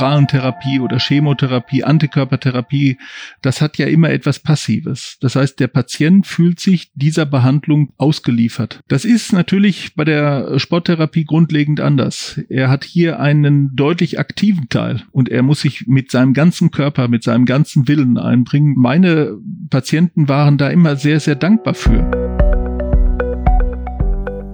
Strahlentherapie 0.00 0.80
oder 0.80 0.98
Chemotherapie, 0.98 1.84
Antikörpertherapie, 1.84 2.98
das 3.42 3.60
hat 3.60 3.78
ja 3.78 3.86
immer 3.86 4.10
etwas 4.10 4.38
Passives. 4.38 5.16
Das 5.20 5.36
heißt, 5.36 5.60
der 5.60 5.68
Patient 5.68 6.26
fühlt 6.26 6.60
sich 6.60 6.90
dieser 6.94 7.26
Behandlung 7.26 7.92
ausgeliefert. 7.98 8.80
Das 8.88 9.04
ist 9.04 9.32
natürlich 9.32 9.94
bei 9.94 10.04
der 10.04 10.58
Sporttherapie 10.58 11.24
grundlegend 11.24 11.80
anders. 11.80 12.40
Er 12.48 12.68
hat 12.70 12.84
hier 12.84 13.20
einen 13.20 13.74
deutlich 13.76 14.18
aktiven 14.18 14.68
Teil 14.68 15.02
und 15.12 15.28
er 15.28 15.42
muss 15.42 15.60
sich 15.60 15.86
mit 15.86 16.10
seinem 16.10 16.32
ganzen 16.32 16.70
Körper, 16.70 17.08
mit 17.08 17.22
seinem 17.22 17.44
ganzen 17.44 17.88
Willen 17.88 18.18
einbringen. 18.18 18.74
Meine 18.76 19.36
Patienten 19.68 20.28
waren 20.28 20.58
da 20.58 20.68
immer 20.68 20.96
sehr, 20.96 21.20
sehr 21.20 21.36
dankbar 21.36 21.74
für. 21.74 22.10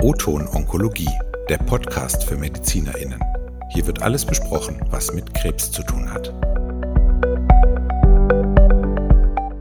O-Ton 0.03 0.47
Onkologie, 0.53 1.09
der 1.49 1.59
Podcast 1.59 2.25
für 2.25 2.37
MedizinerInnen. 2.37 3.21
Hier 3.69 3.87
wird 3.87 4.03
alles 4.03 4.25
besprochen, 4.25 4.81
was 4.91 5.13
mit 5.13 5.33
Krebs 5.33 5.71
zu 5.71 5.83
tun 5.83 6.13
hat. 6.13 6.35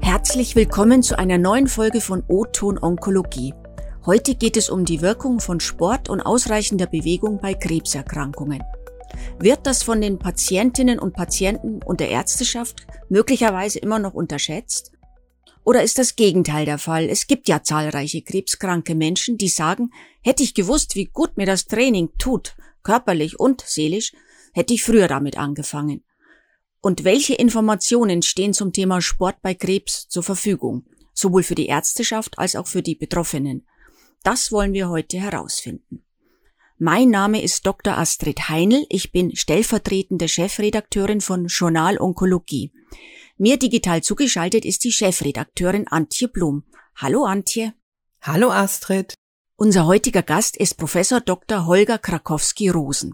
Herzlich 0.02 0.56
willkommen 0.56 1.04
zu 1.04 1.20
einer 1.20 1.38
neuen 1.38 1.68
Folge 1.68 2.02
von 2.02 2.24
O-Ton 2.28 2.80
Onkologie. 2.82 3.54
Heute 4.06 4.34
geht 4.34 4.58
es 4.58 4.70
um 4.70 4.86
die 4.86 5.02
Wirkung 5.02 5.40
von 5.40 5.60
Sport 5.60 6.10
und 6.10 6.22
ausreichender 6.22 6.88
Bewegung 6.88 7.40
bei 7.40 7.54
Krebserkrankungen. 7.54 8.64
Wird 9.40 9.60
das 9.68 9.84
von 9.84 10.02
den 10.02 10.18
Patientinnen 10.18 10.98
und 10.98 11.14
Patienten 11.14 11.82
und 11.84 12.00
der 12.00 12.10
Ärzteschaft 12.10 12.88
möglicherweise 13.10 13.78
immer 13.78 14.00
noch 14.00 14.16
unterschätzt? 14.16 14.92
Oder 15.66 15.82
ist 15.82 15.98
das 15.98 16.16
Gegenteil 16.16 16.66
der 16.66 16.78
Fall? 16.78 17.10
Es 17.10 17.26
gibt 17.26 17.48
ja 17.48 17.64
zahlreiche 17.64 18.22
krebskranke 18.22 18.94
Menschen, 18.94 19.40
die 19.40 19.50
sagen, 19.50 19.90
hätte 20.22 20.44
ich 20.44 20.54
gewusst, 20.54 20.96
wie 20.96 21.06
gut 21.06 21.38
mir 21.38 21.48
das 21.48 21.66
Training 21.66 22.10
tut, 22.20 22.56
körperlich 22.84 23.40
und 23.40 23.62
seelisch, 23.62 24.14
hätte 24.54 24.76
ich 24.76 24.84
früher 24.84 25.08
damit 25.08 25.38
angefangen. 25.38 26.04
Und 26.82 27.04
welche 27.04 27.34
Informationen 27.34 28.22
stehen 28.22 28.54
zum 28.54 28.74
Thema 28.74 29.02
Sport 29.02 29.42
bei 29.42 29.56
Krebs 29.56 30.08
zur 30.08 30.22
Verfügung, 30.22 30.86
sowohl 31.16 31.42
für 31.42 31.56
die 31.56 31.66
Ärzteschaft 31.66 32.38
als 32.38 32.56
auch 32.56 32.68
für 32.68 32.84
die 32.84 32.96
Betroffenen? 32.96 33.66
Das 34.22 34.52
wollen 34.52 34.74
wir 34.74 34.90
heute 34.90 35.18
herausfinden. 35.18 36.04
Mein 36.78 37.10
Name 37.10 37.42
ist 37.42 37.66
Dr. 37.66 37.98
Astrid 37.98 38.50
Heinl, 38.50 38.86
ich 38.90 39.12
bin 39.12 39.36
stellvertretende 39.36 40.28
Chefredakteurin 40.28 41.22
von 41.22 41.48
Journal 41.48 41.98
Onkologie. 41.98 42.72
Mir 43.38 43.58
digital 43.58 44.02
zugeschaltet 44.02 44.64
ist 44.64 44.86
die 44.86 44.94
Chefredakteurin 44.94 45.90
Antje 45.90 46.30
Blum. 46.30 46.64
Hallo 46.96 47.26
Antje. 47.26 47.74
Hallo 48.22 48.50
Astrid. 48.50 49.14
Unser 49.58 49.86
heutiger 49.86 50.22
Gast 50.22 50.56
ist 50.56 50.76
Professor 50.78 51.20
Dr. 51.20 51.66
Holger 51.66 51.98
Krakowski-Rosen. 51.98 53.14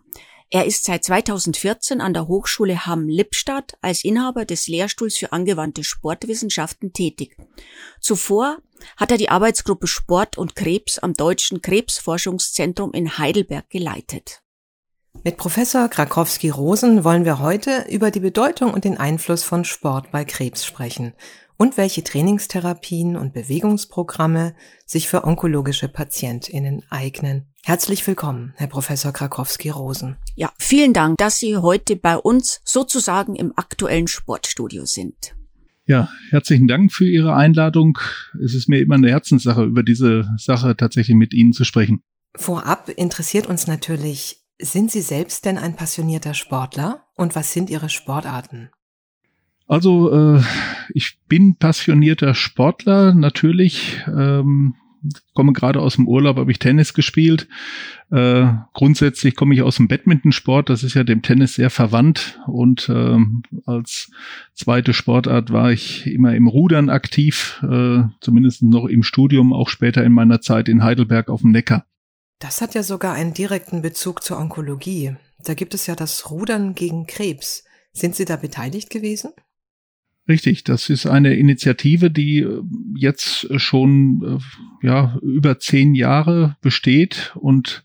Er 0.52 0.68
ist 0.68 0.84
seit 0.84 1.06
2014 1.06 2.02
an 2.02 2.14
der 2.14 2.28
Hochschule 2.28 2.86
Hamm-Lippstadt 2.86 3.80
als 3.82 4.04
Inhaber 4.04 4.46
des 4.46 4.68
Lehrstuhls 4.68 5.18
für 5.18 5.32
angewandte 5.32 5.84
Sportwissenschaften 5.84 6.94
tätig. 6.94 7.36
Zuvor 8.00 8.60
hat 8.98 9.10
er 9.10 9.18
die 9.18 9.30
Arbeitsgruppe 9.30 9.88
Sport 9.88 10.38
und 10.38 10.56
Krebs 10.56 11.00
am 11.00 11.16
Deutschen 11.16 11.64
Krebsforschungszentrum 11.64 12.94
in 12.94 13.18
Heidelberg 13.18 13.68
geleitet. 13.72 14.41
Mit 15.24 15.38
Professor 15.38 15.88
Krakowski-Rosen 15.88 17.04
wollen 17.04 17.26
wir 17.26 17.38
heute 17.38 17.86
über 17.92 18.10
die 18.10 18.20
Bedeutung 18.20 18.74
und 18.74 18.86
den 18.86 18.98
Einfluss 18.98 19.44
von 19.44 19.66
Sport 19.66 20.10
bei 20.12 20.26
Krebs 20.26 20.66
sprechen 20.66 21.14
und 21.58 21.78
welche 21.78 22.04
Trainingstherapien 22.04 23.16
und 23.16 23.32
Bewegungsprogramme 23.32 24.56
sich 24.88 25.08
für 25.08 25.24
onkologische 25.24 25.90
PatientInnen 25.90 26.82
eignen. 26.90 27.54
Herzlich 27.64 28.08
willkommen, 28.08 28.54
Herr 28.56 28.66
Professor 28.66 29.14
Krakowski-Rosen. 29.14 30.18
Ja, 30.36 30.52
vielen 30.58 30.92
Dank, 30.92 31.20
dass 31.20 31.38
Sie 31.38 31.56
heute 31.56 31.98
bei 31.98 32.18
uns 32.18 32.60
sozusagen 32.66 33.36
im 33.36 33.54
aktuellen 33.56 34.08
Sportstudio 34.08 34.86
sind. 34.88 35.36
Ja, 35.86 36.10
herzlichen 36.32 36.68
Dank 36.68 36.92
für 36.92 37.08
Ihre 37.08 37.36
Einladung. 37.36 38.00
Es 38.44 38.56
ist 38.56 38.70
mir 38.70 38.80
immer 38.80 38.96
eine 38.96 39.12
Herzenssache, 39.12 39.66
über 39.66 39.84
diese 39.84 40.28
Sache 40.38 40.76
tatsächlich 40.76 41.16
mit 41.16 41.32
Ihnen 41.32 41.54
zu 41.54 41.64
sprechen. 41.64 42.02
Vorab 42.36 42.90
interessiert 42.90 43.46
uns 43.46 43.68
natürlich, 43.68 44.41
sind 44.62 44.92
Sie 44.92 45.02
selbst 45.02 45.46
denn 45.46 45.58
ein 45.58 45.76
passionierter 45.76 46.34
Sportler 46.34 47.06
und 47.16 47.36
was 47.36 47.54
sind 47.54 47.70
Ihre 47.70 47.90
Sportarten? 47.90 48.70
Also 49.68 50.12
äh, 50.12 50.42
ich 50.94 51.18
bin 51.28 51.56
passionierter 51.56 52.34
Sportler 52.34 53.14
natürlich. 53.14 54.02
Ähm, 54.08 54.76
komme 55.34 55.54
gerade 55.54 55.80
aus 55.80 55.96
dem 55.96 56.08
Urlaub, 56.08 56.38
habe 56.38 56.52
ich 56.52 56.60
Tennis 56.60 56.94
gespielt. 56.94 57.48
Äh, 58.12 58.48
grundsätzlich 58.74 59.36
komme 59.36 59.56
ich 59.56 59.62
aus 59.62 59.78
dem 59.78 59.88
Badmintonsport, 59.88 60.70
das 60.70 60.84
ist 60.84 60.94
ja 60.94 61.04
dem 61.04 61.22
Tennis 61.22 61.56
sehr 61.56 61.70
verwandt. 61.70 62.40
Und 62.48 62.90
äh, 62.90 63.18
als 63.66 64.12
zweite 64.54 64.94
Sportart 64.94 65.52
war 65.52 65.72
ich 65.72 66.06
immer 66.06 66.36
im 66.36 66.48
Rudern 66.48 66.90
aktiv, 66.90 67.64
äh, 67.64 68.04
zumindest 68.20 68.64
noch 68.64 68.86
im 68.86 69.04
Studium, 69.04 69.54
auch 69.54 69.70
später 69.70 70.04
in 70.04 70.14
meiner 70.14 70.42
Zeit 70.42 70.70
in 70.70 70.84
Heidelberg 70.84 71.30
auf 71.30 71.42
dem 71.42 71.52
Neckar. 71.52 71.86
Das 72.42 72.60
hat 72.60 72.74
ja 72.74 72.82
sogar 72.82 73.14
einen 73.14 73.36
direkten 73.36 73.84
Bezug 73.84 74.24
zur 74.24 74.40
Onkologie. 74.40 75.16
Da 75.46 75.54
gibt 75.54 75.76
es 75.76 75.86
ja 75.86 75.96
das 75.96 76.32
Rudern 76.32 76.74
gegen 76.74 77.06
Krebs. 77.06 77.64
Sind 77.94 78.16
Sie 78.16 78.26
da 78.26 78.36
beteiligt 78.36 78.90
gewesen? 78.90 79.32
Richtig, 80.28 80.64
das 80.64 80.90
ist 80.90 81.06
eine 81.06 81.36
Initiative, 81.36 82.10
die 82.10 82.40
äh, 82.40 82.62
jetzt 82.96 83.48
schon 83.60 84.40
äh, 84.82 84.86
ja 84.86 85.18
über 85.22 85.60
zehn 85.60 85.94
Jahre 85.94 86.58
besteht 86.62 87.32
und 87.36 87.84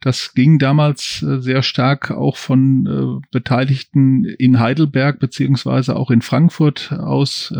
das 0.00 0.34
ging 0.34 0.58
damals 0.58 1.22
äh, 1.22 1.40
sehr 1.40 1.62
stark 1.62 2.10
auch 2.10 2.36
von 2.36 3.22
Beteiligten 3.30 4.24
in 4.24 4.60
Heidelberg 4.60 5.18
beziehungsweise 5.18 5.96
auch 5.96 6.10
in 6.10 6.20
Frankfurt 6.20 6.92
aus. 6.92 7.52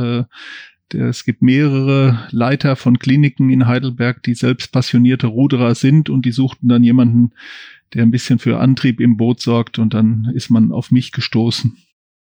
Es 0.95 1.25
gibt 1.25 1.43
mehrere 1.43 2.27
Leiter 2.31 2.77
von 2.77 2.99
Kliniken 2.99 3.51
in 3.51 3.67
Heidelberg, 3.67 4.23
die 4.23 4.35
selbst 4.35 4.73
passionierte 4.73 5.27
Ruderer 5.27 5.75
sind 5.75 6.09
und 6.09 6.25
die 6.25 6.33
suchten 6.33 6.69
dann 6.69 6.83
jemanden, 6.83 7.33
der 7.93 8.03
ein 8.03 8.11
bisschen 8.11 8.39
für 8.39 8.59
Antrieb 8.59 9.01
im 9.01 9.17
Boot 9.17 9.41
sorgt 9.41 9.79
und 9.79 9.95
dann 9.95 10.31
ist 10.35 10.51
man 10.51 10.73
auf 10.73 10.91
mich 10.91 11.13
gestoßen. 11.13 11.77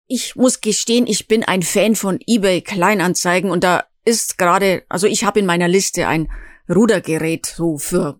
Ich 0.07 0.35
muss 0.35 0.61
gestehen, 0.61 1.05
ich 1.07 1.27
bin 1.27 1.43
ein 1.43 1.61
Fan 1.61 1.95
von 1.95 2.19
eBay 2.25 2.61
Kleinanzeigen 2.61 3.51
und 3.51 3.63
da 3.63 3.83
ist 4.05 4.37
gerade, 4.37 4.83
also 4.89 5.07
ich 5.07 5.23
habe 5.23 5.39
in 5.39 5.45
meiner 5.45 5.67
Liste 5.67 6.07
ein 6.07 6.29
Rudergerät 6.67 7.45
so 7.45 7.77
für 7.77 8.19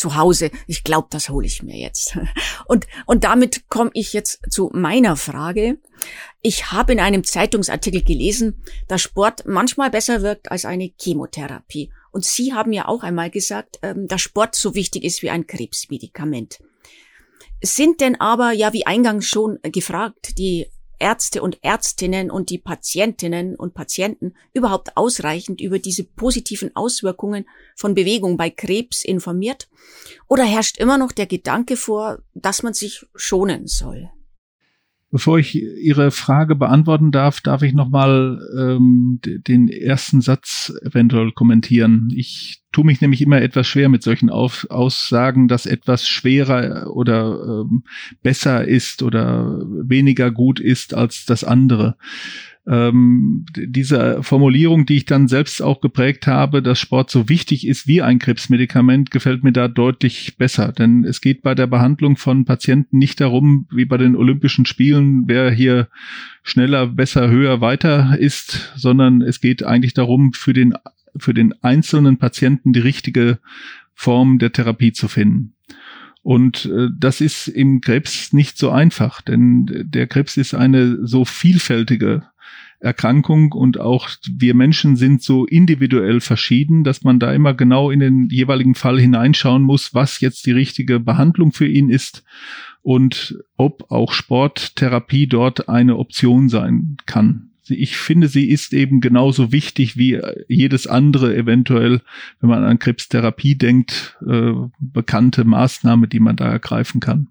zu 0.00 0.16
Hause. 0.16 0.50
Ich 0.66 0.82
glaube, 0.82 1.08
das 1.10 1.28
hole 1.28 1.46
ich 1.46 1.62
mir 1.62 1.76
jetzt. 1.76 2.18
Und, 2.66 2.86
und 3.06 3.24
damit 3.24 3.68
komme 3.68 3.90
ich 3.94 4.12
jetzt 4.12 4.40
zu 4.48 4.70
meiner 4.72 5.16
Frage. 5.16 5.78
Ich 6.40 6.72
habe 6.72 6.92
in 6.92 7.00
einem 7.00 7.24
Zeitungsartikel 7.24 8.02
gelesen, 8.02 8.62
dass 8.88 9.02
Sport 9.02 9.44
manchmal 9.46 9.90
besser 9.90 10.22
wirkt 10.22 10.50
als 10.50 10.64
eine 10.64 10.92
Chemotherapie. 10.98 11.92
Und 12.12 12.24
Sie 12.24 12.54
haben 12.54 12.72
ja 12.72 12.88
auch 12.88 13.02
einmal 13.02 13.30
gesagt, 13.30 13.78
ähm, 13.82 14.08
dass 14.08 14.20
Sport 14.20 14.54
so 14.54 14.74
wichtig 14.74 15.04
ist 15.04 15.22
wie 15.22 15.30
ein 15.30 15.46
Krebsmedikament. 15.46 16.60
Sind 17.62 18.00
denn 18.00 18.18
aber, 18.20 18.52
ja, 18.52 18.72
wie 18.72 18.86
eingangs 18.86 19.26
schon 19.26 19.58
gefragt, 19.62 20.38
die 20.38 20.66
Ärzte 21.00 21.42
und 21.42 21.58
Ärztinnen 21.62 22.30
und 22.30 22.50
die 22.50 22.58
Patientinnen 22.58 23.56
und 23.56 23.74
Patienten 23.74 24.34
überhaupt 24.52 24.96
ausreichend 24.96 25.60
über 25.60 25.78
diese 25.78 26.04
positiven 26.04 26.76
Auswirkungen 26.76 27.46
von 27.74 27.94
Bewegung 27.94 28.36
bei 28.36 28.50
Krebs 28.50 29.04
informiert? 29.04 29.68
Oder 30.28 30.44
herrscht 30.44 30.78
immer 30.78 30.98
noch 30.98 31.12
der 31.12 31.26
Gedanke 31.26 31.76
vor, 31.76 32.22
dass 32.34 32.62
man 32.62 32.74
sich 32.74 33.06
schonen 33.14 33.66
soll? 33.66 34.10
Bevor 35.12 35.40
ich 35.40 35.56
Ihre 35.56 36.12
Frage 36.12 36.54
beantworten 36.54 37.10
darf, 37.10 37.40
darf 37.40 37.62
ich 37.62 37.72
nochmal 37.72 38.40
ähm, 38.56 39.18
den 39.24 39.68
ersten 39.68 40.20
Satz 40.20 40.72
eventuell 40.82 41.32
kommentieren. 41.32 42.12
Ich 42.14 42.62
tue 42.70 42.84
mich 42.84 43.00
nämlich 43.00 43.20
immer 43.20 43.42
etwas 43.42 43.66
schwer 43.66 43.88
mit 43.88 44.04
solchen 44.04 44.30
Auf 44.30 44.68
Aussagen, 44.70 45.48
dass 45.48 45.66
etwas 45.66 46.06
schwerer 46.06 46.94
oder 46.94 47.64
ähm, 47.64 47.82
besser 48.22 48.64
ist 48.68 49.02
oder 49.02 49.58
weniger 49.68 50.30
gut 50.30 50.60
ist 50.60 50.94
als 50.94 51.26
das 51.26 51.42
andere 51.42 51.96
ähm, 52.66 53.46
diese 53.56 54.22
Formulierung, 54.22 54.84
die 54.84 54.98
ich 54.98 55.04
dann 55.06 55.28
selbst 55.28 55.62
auch 55.62 55.80
geprägt 55.80 56.26
habe, 56.26 56.62
dass 56.62 56.78
Sport 56.78 57.10
so 57.10 57.28
wichtig 57.28 57.66
ist 57.66 57.86
wie 57.86 58.02
ein 58.02 58.18
Krebsmedikament, 58.18 59.10
gefällt 59.10 59.42
mir 59.42 59.52
da 59.52 59.66
deutlich 59.66 60.36
besser. 60.36 60.72
Denn 60.72 61.04
es 61.04 61.20
geht 61.20 61.42
bei 61.42 61.54
der 61.54 61.66
Behandlung 61.66 62.16
von 62.16 62.44
Patienten 62.44 62.98
nicht 62.98 63.20
darum, 63.20 63.66
wie 63.70 63.86
bei 63.86 63.96
den 63.96 64.14
Olympischen 64.14 64.66
Spielen, 64.66 65.24
wer 65.26 65.50
hier 65.50 65.88
schneller, 66.42 66.86
besser, 66.86 67.30
höher, 67.30 67.60
weiter 67.60 68.18
ist, 68.18 68.72
sondern 68.76 69.22
es 69.22 69.40
geht 69.40 69.62
eigentlich 69.62 69.94
darum, 69.94 70.32
für 70.32 70.52
den, 70.52 70.74
für 71.16 71.32
den 71.32 71.54
einzelnen 71.62 72.18
Patienten 72.18 72.72
die 72.72 72.80
richtige 72.80 73.38
Form 73.94 74.38
der 74.38 74.52
Therapie 74.52 74.92
zu 74.92 75.08
finden. 75.08 75.54
Und 76.22 76.66
äh, 76.66 76.88
das 76.94 77.22
ist 77.22 77.48
im 77.48 77.80
Krebs 77.80 78.34
nicht 78.34 78.58
so 78.58 78.70
einfach, 78.70 79.22
denn 79.22 79.66
der 79.86 80.06
Krebs 80.06 80.36
ist 80.36 80.52
eine 80.52 81.06
so 81.06 81.24
vielfältige 81.24 82.24
Erkrankung 82.80 83.52
und 83.52 83.78
auch 83.78 84.08
wir 84.26 84.54
Menschen 84.54 84.96
sind 84.96 85.22
so 85.22 85.44
individuell 85.44 86.20
verschieden, 86.20 86.82
dass 86.82 87.04
man 87.04 87.18
da 87.18 87.32
immer 87.32 87.54
genau 87.54 87.90
in 87.90 88.00
den 88.00 88.28
jeweiligen 88.30 88.74
Fall 88.74 88.98
hineinschauen 88.98 89.62
muss, 89.62 89.94
was 89.94 90.20
jetzt 90.20 90.46
die 90.46 90.52
richtige 90.52 90.98
Behandlung 90.98 91.52
für 91.52 91.66
ihn 91.68 91.90
ist. 91.90 92.24
und 92.82 93.38
ob 93.56 93.90
auch 93.90 94.12
Sporttherapie 94.12 95.26
dort 95.26 95.68
eine 95.68 95.98
Option 95.98 96.48
sein 96.48 96.96
kann. 97.06 97.50
Ich 97.68 97.96
finde, 97.96 98.28
sie 98.28 98.48
ist 98.48 98.72
eben 98.72 99.00
genauso 99.00 99.52
wichtig 99.52 99.96
wie 99.96 100.20
jedes 100.48 100.86
andere 100.86 101.36
eventuell, 101.36 102.00
wenn 102.40 102.50
man 102.50 102.64
an 102.64 102.78
Krebstherapie 102.78 103.56
denkt, 103.56 104.18
äh, 104.26 104.52
bekannte 104.80 105.44
Maßnahme, 105.44 106.08
die 106.08 106.20
man 106.20 106.36
da 106.36 106.50
ergreifen 106.50 107.00
kann. 107.00 107.28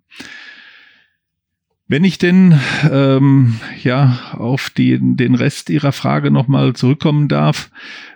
Wenn 1.90 2.04
ich 2.04 2.20
denn 2.20 2.54
ähm, 2.92 3.56
ja 3.84 4.20
auf 4.34 4.70
die, 4.70 5.00
den 5.02 5.34
Rest 5.34 5.72
Ihrer 5.72 5.92
Frage 5.92 6.30
nochmal 6.30 6.74
zurückkommen 6.74 7.28
darf, 7.28 7.72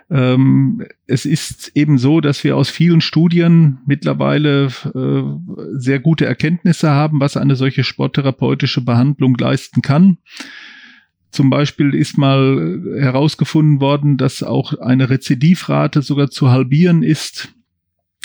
ähm, 0.08 0.86
es 1.08 1.26
ist 1.26 1.72
eben 1.74 1.98
so, 1.98 2.20
dass 2.20 2.44
wir 2.44 2.56
aus 2.56 2.70
vielen 2.70 3.00
Studien 3.00 3.78
mittlerweile 3.84 4.66
äh, 4.94 5.22
sehr 5.72 5.98
gute 5.98 6.24
Erkenntnisse 6.24 6.90
haben, 6.90 7.18
was 7.18 7.36
eine 7.36 7.56
solche 7.56 7.82
sporttherapeutische 7.82 8.80
Behandlung 8.80 9.36
leisten 9.36 9.82
kann. 9.82 10.18
Zum 11.32 11.50
Beispiel 11.50 11.96
ist 11.96 12.16
mal 12.16 12.80
herausgefunden 12.96 13.80
worden, 13.80 14.18
dass 14.18 14.44
auch 14.44 14.78
eine 14.78 15.10
Rezidivrate 15.10 16.00
sogar 16.02 16.30
zu 16.30 16.48
halbieren 16.48 17.02
ist, 17.02 17.52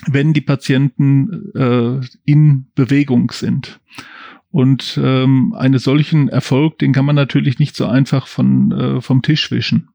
wenn 0.05 0.33
die 0.33 0.41
Patienten 0.41 1.51
äh, 1.55 2.05
in 2.25 2.67
Bewegung 2.75 3.31
sind. 3.31 3.79
Und 4.51 4.99
ähm, 5.01 5.53
einen 5.55 5.77
solchen 5.77 6.27
Erfolg, 6.27 6.79
den 6.79 6.91
kann 6.91 7.05
man 7.05 7.15
natürlich 7.15 7.59
nicht 7.59 7.75
so 7.75 7.85
einfach 7.85 8.27
von, 8.27 8.71
äh, 8.71 9.01
vom 9.01 9.21
Tisch 9.21 9.51
wischen. 9.51 9.89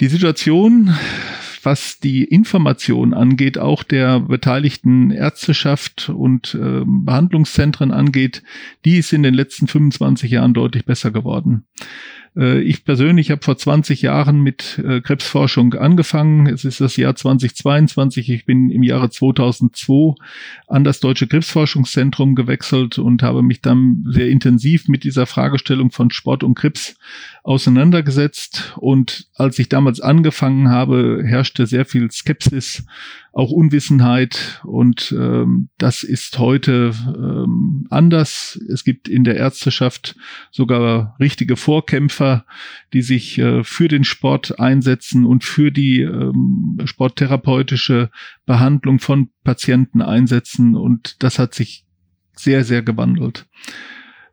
Die 0.00 0.08
Situation, 0.08 0.94
was 1.62 1.98
die 1.98 2.24
Information 2.24 3.14
angeht, 3.14 3.56
auch 3.56 3.82
der 3.82 4.20
beteiligten 4.20 5.10
Ärzteschaft 5.10 6.10
und 6.10 6.54
äh, 6.54 6.82
Behandlungszentren 6.84 7.92
angeht, 7.92 8.42
die 8.84 8.98
ist 8.98 9.14
in 9.14 9.22
den 9.22 9.32
letzten 9.32 9.66
25 9.66 10.30
Jahren 10.30 10.52
deutlich 10.52 10.84
besser 10.84 11.10
geworden. 11.10 11.66
Äh, 12.36 12.60
ich 12.60 12.84
persönlich 12.84 13.30
habe 13.30 13.42
vor 13.42 13.56
20 13.56 14.02
Jahren 14.02 14.40
mit 14.40 14.78
äh, 14.78 15.00
Krebsforschung 15.00 15.74
angefangen. 15.74 16.46
Es 16.46 16.64
ist 16.64 16.80
das 16.80 16.96
Jahr 16.96 17.16
2022. 17.16 18.30
Ich 18.30 18.44
bin 18.44 18.70
im 18.70 18.82
Jahre 18.82 19.10
2002 19.10 20.14
an 20.66 20.84
das 20.84 21.00
Deutsche 21.00 21.26
Krebsforschungszentrum 21.26 22.34
gewechselt 22.34 22.98
und 22.98 23.22
habe 23.22 23.42
mich 23.42 23.60
dann 23.60 24.04
sehr 24.08 24.28
intensiv 24.28 24.88
mit 24.88 25.04
dieser 25.04 25.26
Fragestellung 25.26 25.90
von 25.90 26.10
Sport 26.10 26.44
und 26.44 26.54
Krebs 26.54 26.96
auseinandergesetzt. 27.42 28.74
Und 28.76 29.28
als 29.34 29.58
ich 29.58 29.68
damals 29.68 30.00
angefangen 30.00 30.68
habe, 30.68 31.22
herrschte 31.24 31.66
sehr 31.66 31.84
viel 31.84 32.10
Skepsis 32.10 32.84
auch 33.36 33.50
Unwissenheit 33.50 34.62
und 34.64 35.14
ähm, 35.16 35.68
das 35.76 36.04
ist 36.04 36.38
heute 36.38 36.94
ähm, 37.06 37.86
anders. 37.90 38.58
Es 38.70 38.82
gibt 38.82 39.08
in 39.08 39.24
der 39.24 39.36
Ärzteschaft 39.36 40.16
sogar 40.50 41.16
richtige 41.20 41.56
Vorkämpfer, 41.56 42.46
die 42.94 43.02
sich 43.02 43.36
äh, 43.38 43.62
für 43.62 43.88
den 43.88 44.04
Sport 44.04 44.58
einsetzen 44.58 45.26
und 45.26 45.44
für 45.44 45.70
die 45.70 46.00
ähm, 46.00 46.78
sporttherapeutische 46.86 48.10
Behandlung 48.46 49.00
von 49.00 49.28
Patienten 49.44 50.00
einsetzen 50.00 50.74
und 50.74 51.22
das 51.22 51.38
hat 51.38 51.54
sich 51.54 51.84
sehr, 52.32 52.64
sehr 52.64 52.80
gewandelt. 52.82 53.46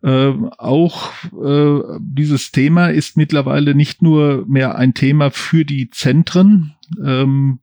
Äh, 0.02 0.32
auch 0.58 1.12
äh, 1.44 2.00
dieses 2.00 2.54
Thema 2.54 2.88
ist 2.88 3.18
mittlerweile 3.18 3.76
nicht 3.76 4.02
nur 4.02 4.46
mehr 4.48 4.78
ein 4.78 4.94
Thema 4.94 5.30
für 5.30 5.66
die 5.66 5.90
Zentren. 5.90 6.76
Ähm, 7.04 7.60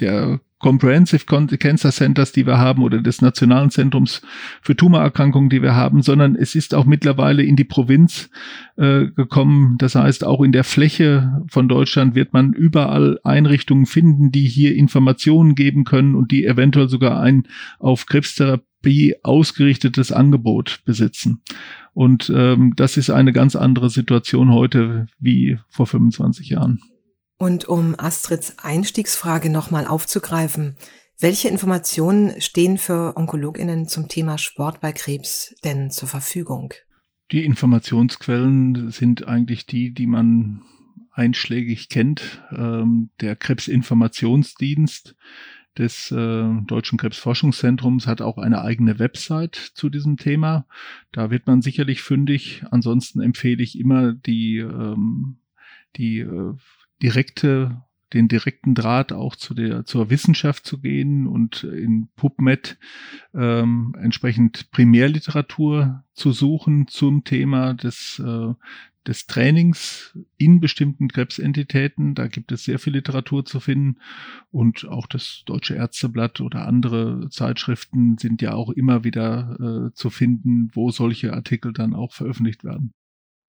der 0.00 0.40
Comprehensive 0.58 1.26
Cancer 1.26 1.92
Centers, 1.92 2.32
die 2.32 2.46
wir 2.46 2.56
haben, 2.56 2.82
oder 2.82 3.02
des 3.02 3.20
Nationalen 3.20 3.70
Zentrums 3.70 4.22
für 4.62 4.74
Tumorerkrankungen, 4.74 5.50
die 5.50 5.60
wir 5.60 5.74
haben, 5.74 6.00
sondern 6.00 6.36
es 6.36 6.54
ist 6.54 6.74
auch 6.74 6.86
mittlerweile 6.86 7.42
in 7.42 7.54
die 7.54 7.64
Provinz 7.64 8.30
äh, 8.76 9.08
gekommen. 9.08 9.76
Das 9.76 9.94
heißt, 9.94 10.24
auch 10.24 10.40
in 10.40 10.52
der 10.52 10.64
Fläche 10.64 11.42
von 11.48 11.68
Deutschland 11.68 12.14
wird 12.14 12.32
man 12.32 12.54
überall 12.54 13.20
Einrichtungen 13.24 13.84
finden, 13.84 14.32
die 14.32 14.48
hier 14.48 14.74
Informationen 14.74 15.54
geben 15.54 15.84
können 15.84 16.14
und 16.14 16.30
die 16.30 16.46
eventuell 16.46 16.88
sogar 16.88 17.20
ein 17.20 17.46
auf 17.78 18.06
Krebstherapie 18.06 19.16
ausgerichtetes 19.22 20.12
Angebot 20.12 20.80
besitzen. 20.86 21.42
Und 21.92 22.32
ähm, 22.34 22.72
das 22.74 22.96
ist 22.96 23.10
eine 23.10 23.34
ganz 23.34 23.54
andere 23.54 23.90
Situation 23.90 24.50
heute 24.50 25.08
wie 25.18 25.58
vor 25.68 25.86
25 25.86 26.48
Jahren. 26.48 26.80
Und 27.36 27.66
um 27.66 27.94
Astrids 27.98 28.58
Einstiegsfrage 28.58 29.50
nochmal 29.50 29.86
aufzugreifen, 29.86 30.76
welche 31.18 31.48
Informationen 31.48 32.40
stehen 32.40 32.78
für 32.78 33.16
Onkologinnen 33.16 33.86
zum 33.86 34.08
Thema 34.08 34.36
Sport 34.38 34.80
bei 34.80 34.92
Krebs 34.92 35.54
denn 35.64 35.90
zur 35.90 36.08
Verfügung? 36.08 36.74
Die 37.32 37.44
Informationsquellen 37.44 38.90
sind 38.90 39.26
eigentlich 39.26 39.66
die, 39.66 39.94
die 39.94 40.06
man 40.06 40.62
einschlägig 41.12 41.88
kennt. 41.88 42.42
Ähm, 42.50 43.10
der 43.20 43.36
Krebsinformationsdienst 43.36 45.16
des 45.78 46.10
äh, 46.10 46.44
Deutschen 46.66 46.98
Krebsforschungszentrums 46.98 48.06
hat 48.06 48.20
auch 48.20 48.38
eine 48.38 48.62
eigene 48.62 48.98
Website 48.98 49.54
zu 49.74 49.90
diesem 49.90 50.16
Thema. 50.16 50.66
Da 51.12 51.30
wird 51.30 51.46
man 51.46 51.62
sicherlich 51.62 52.02
fündig. 52.02 52.64
Ansonsten 52.70 53.20
empfehle 53.20 53.62
ich 53.62 53.78
immer 53.78 54.12
die, 54.12 54.58
ähm, 54.58 55.38
die 55.96 56.20
äh, 56.20 56.54
direkte 57.04 57.84
den 58.14 58.28
direkten 58.28 58.74
Draht 58.74 59.12
auch 59.12 59.34
zu 59.36 59.54
der 59.54 59.84
zur 59.84 60.08
Wissenschaft 60.08 60.64
zu 60.64 60.78
gehen 60.78 61.26
und 61.26 61.64
in 61.64 62.08
PubMed 62.16 62.78
ähm, 63.34 63.94
entsprechend 64.00 64.70
Primärliteratur 64.70 66.04
zu 66.12 66.32
suchen 66.32 66.86
zum 66.86 67.24
Thema 67.24 67.74
des 67.74 68.22
äh, 68.24 68.54
des 69.06 69.26
Trainings 69.26 70.18
in 70.38 70.60
bestimmten 70.60 71.08
Krebsentitäten. 71.08 72.14
Da 72.14 72.26
gibt 72.26 72.52
es 72.52 72.64
sehr 72.64 72.78
viel 72.78 72.94
Literatur 72.94 73.44
zu 73.44 73.60
finden 73.60 74.00
und 74.50 74.86
auch 74.88 75.06
das 75.06 75.42
Deutsche 75.44 75.74
Ärzteblatt 75.74 76.40
oder 76.40 76.66
andere 76.66 77.28
Zeitschriften 77.28 78.16
sind 78.16 78.40
ja 78.40 78.54
auch 78.54 78.70
immer 78.70 79.04
wieder 79.04 79.90
äh, 79.90 79.92
zu 79.92 80.08
finden, 80.08 80.70
wo 80.72 80.90
solche 80.90 81.34
Artikel 81.34 81.74
dann 81.74 81.94
auch 81.94 82.14
veröffentlicht 82.14 82.64
werden. 82.64 82.92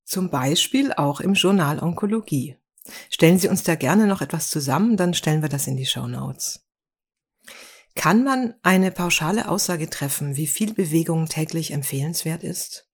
Zum 0.04 0.28
Beispiel 0.28 0.92
auch 0.92 1.20
im 1.20 1.34
Journal 1.34 1.78
Onkologie. 1.78 2.56
Stellen 3.10 3.38
Sie 3.38 3.48
uns 3.48 3.62
da 3.62 3.74
gerne 3.74 4.06
noch 4.06 4.20
etwas 4.20 4.48
zusammen, 4.48 4.96
dann 4.96 5.14
stellen 5.14 5.42
wir 5.42 5.48
das 5.48 5.66
in 5.66 5.76
die 5.76 5.86
Show 5.86 6.06
Notes. 6.06 6.64
Kann 7.94 8.24
man 8.24 8.54
eine 8.62 8.90
pauschale 8.90 9.48
Aussage 9.48 9.88
treffen, 9.88 10.36
wie 10.36 10.48
viel 10.48 10.74
Bewegung 10.74 11.26
täglich 11.28 11.70
empfehlenswert 11.70 12.42
ist? 12.42 12.88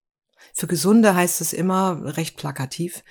Für 0.52 0.66
Gesunde 0.66 1.14
heißt 1.14 1.40
es 1.40 1.52
immer 1.52 2.16
recht 2.16 2.36
plakativ 2.36 3.02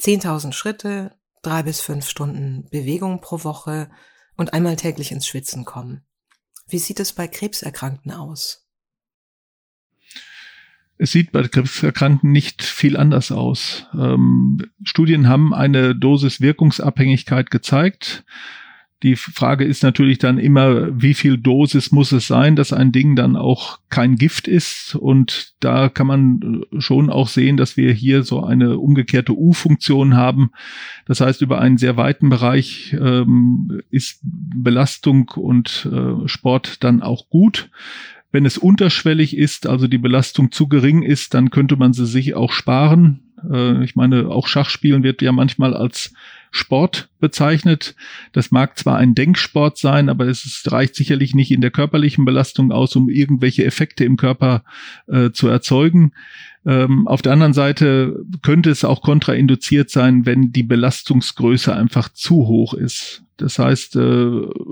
10.000 0.00 0.52
Schritte, 0.52 1.16
drei 1.42 1.62
bis 1.62 1.80
fünf 1.80 2.08
Stunden 2.08 2.68
Bewegung 2.70 3.20
pro 3.20 3.44
Woche 3.44 3.90
und 4.36 4.52
einmal 4.52 4.76
täglich 4.76 5.12
ins 5.12 5.26
Schwitzen 5.26 5.64
kommen. 5.64 6.04
Wie 6.66 6.78
sieht 6.78 7.00
es 7.00 7.12
bei 7.12 7.28
Krebserkrankten 7.28 8.12
aus? 8.12 8.65
Es 10.98 11.12
sieht 11.12 11.32
bei 11.32 11.42
Krebserkrankten 11.42 12.32
nicht 12.32 12.62
viel 12.62 12.96
anders 12.96 13.30
aus. 13.30 13.86
Ähm, 13.94 14.58
Studien 14.82 15.28
haben 15.28 15.52
eine 15.52 15.94
Dosis-Wirkungsabhängigkeit 15.94 17.50
gezeigt. 17.50 18.24
Die 19.02 19.14
Frage 19.14 19.64
ist 19.64 19.82
natürlich 19.82 20.16
dann 20.18 20.38
immer, 20.38 21.00
wie 21.00 21.12
viel 21.12 21.36
Dosis 21.36 21.92
muss 21.92 22.12
es 22.12 22.26
sein, 22.26 22.56
dass 22.56 22.72
ein 22.72 22.92
Ding 22.92 23.14
dann 23.14 23.36
auch 23.36 23.78
kein 23.90 24.16
Gift 24.16 24.48
ist. 24.48 24.94
Und 24.94 25.52
da 25.60 25.90
kann 25.90 26.06
man 26.06 26.62
schon 26.78 27.10
auch 27.10 27.28
sehen, 27.28 27.58
dass 27.58 27.76
wir 27.76 27.92
hier 27.92 28.22
so 28.22 28.42
eine 28.42 28.78
umgekehrte 28.78 29.36
U-Funktion 29.36 30.16
haben. 30.16 30.50
Das 31.04 31.20
heißt, 31.20 31.42
über 31.42 31.60
einen 31.60 31.76
sehr 31.76 31.98
weiten 31.98 32.30
Bereich 32.30 32.96
ähm, 32.98 33.82
ist 33.90 34.20
Belastung 34.22 35.30
und 35.36 35.86
äh, 35.92 36.26
Sport 36.26 36.82
dann 36.82 37.02
auch 37.02 37.28
gut. 37.28 37.68
Wenn 38.32 38.44
es 38.44 38.58
unterschwellig 38.58 39.36
ist, 39.36 39.66
also 39.66 39.88
die 39.88 39.98
Belastung 39.98 40.52
zu 40.52 40.68
gering 40.68 41.02
ist, 41.02 41.34
dann 41.34 41.50
könnte 41.50 41.76
man 41.76 41.92
sie 41.92 42.06
sich 42.06 42.34
auch 42.34 42.52
sparen. 42.52 43.25
Äh, 43.50 43.84
ich 43.84 43.96
meine, 43.96 44.28
auch 44.28 44.46
Schachspielen 44.46 45.02
wird 45.02 45.22
ja 45.22 45.32
manchmal 45.32 45.74
als 45.74 46.12
Sport 46.50 47.08
bezeichnet. 47.20 47.94
Das 48.32 48.50
mag 48.50 48.78
zwar 48.78 48.96
ein 48.96 49.14
Denksport 49.14 49.78
sein, 49.78 50.08
aber 50.08 50.26
es 50.26 50.62
reicht 50.66 50.94
sicherlich 50.94 51.34
nicht 51.34 51.50
in 51.50 51.60
der 51.60 51.70
körperlichen 51.70 52.24
Belastung 52.24 52.72
aus, 52.72 52.96
um 52.96 53.08
irgendwelche 53.08 53.64
Effekte 53.64 54.04
im 54.04 54.16
Körper 54.16 54.64
äh, 55.06 55.30
zu 55.30 55.48
erzeugen. 55.48 56.12
Ähm, 56.64 57.06
auf 57.06 57.22
der 57.22 57.32
anderen 57.32 57.52
Seite 57.52 58.24
könnte 58.42 58.70
es 58.70 58.84
auch 58.84 59.02
kontrainduziert 59.02 59.90
sein, 59.90 60.26
wenn 60.26 60.50
die 60.50 60.64
Belastungsgröße 60.64 61.74
einfach 61.74 62.08
zu 62.08 62.48
hoch 62.48 62.74
ist. 62.74 63.22
Das 63.36 63.58
heißt, 63.58 63.96
äh, 63.96 64.30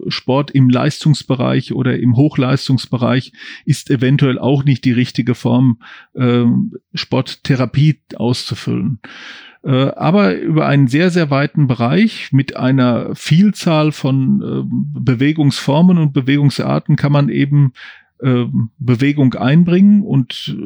Sport 0.09 0.50
im 0.50 0.71
Leistungsbereich 0.71 1.73
oder 1.73 1.99
im 1.99 2.16
Hochleistungsbereich 2.16 3.33
ist 3.66 3.90
eventuell 3.90 4.38
auch 4.38 4.64
nicht 4.64 4.85
die 4.85 4.92
richtige 4.92 5.35
Form, 5.35 5.80
äh, 6.14 6.44
Sporttherapie 6.94 8.00
auszufüllen. 8.55 8.99
Äh, 9.63 9.91
aber 9.97 10.37
über 10.37 10.67
einen 10.67 10.89
sehr, 10.89 11.11
sehr 11.11 11.31
weiten 11.31 11.67
Bereich 11.67 12.33
mit 12.33 12.57
einer 12.57 13.15
Vielzahl 13.15 13.93
von 13.93 14.43
äh, 14.43 15.01
Bewegungsformen 15.01 15.99
und 15.99 16.13
Bewegungsarten 16.13 16.97
kann 16.97 17.13
man 17.13 17.29
eben 17.29 17.73
äh, 18.21 18.45
Bewegung 18.79 19.35
einbringen 19.35 20.03
und 20.03 20.57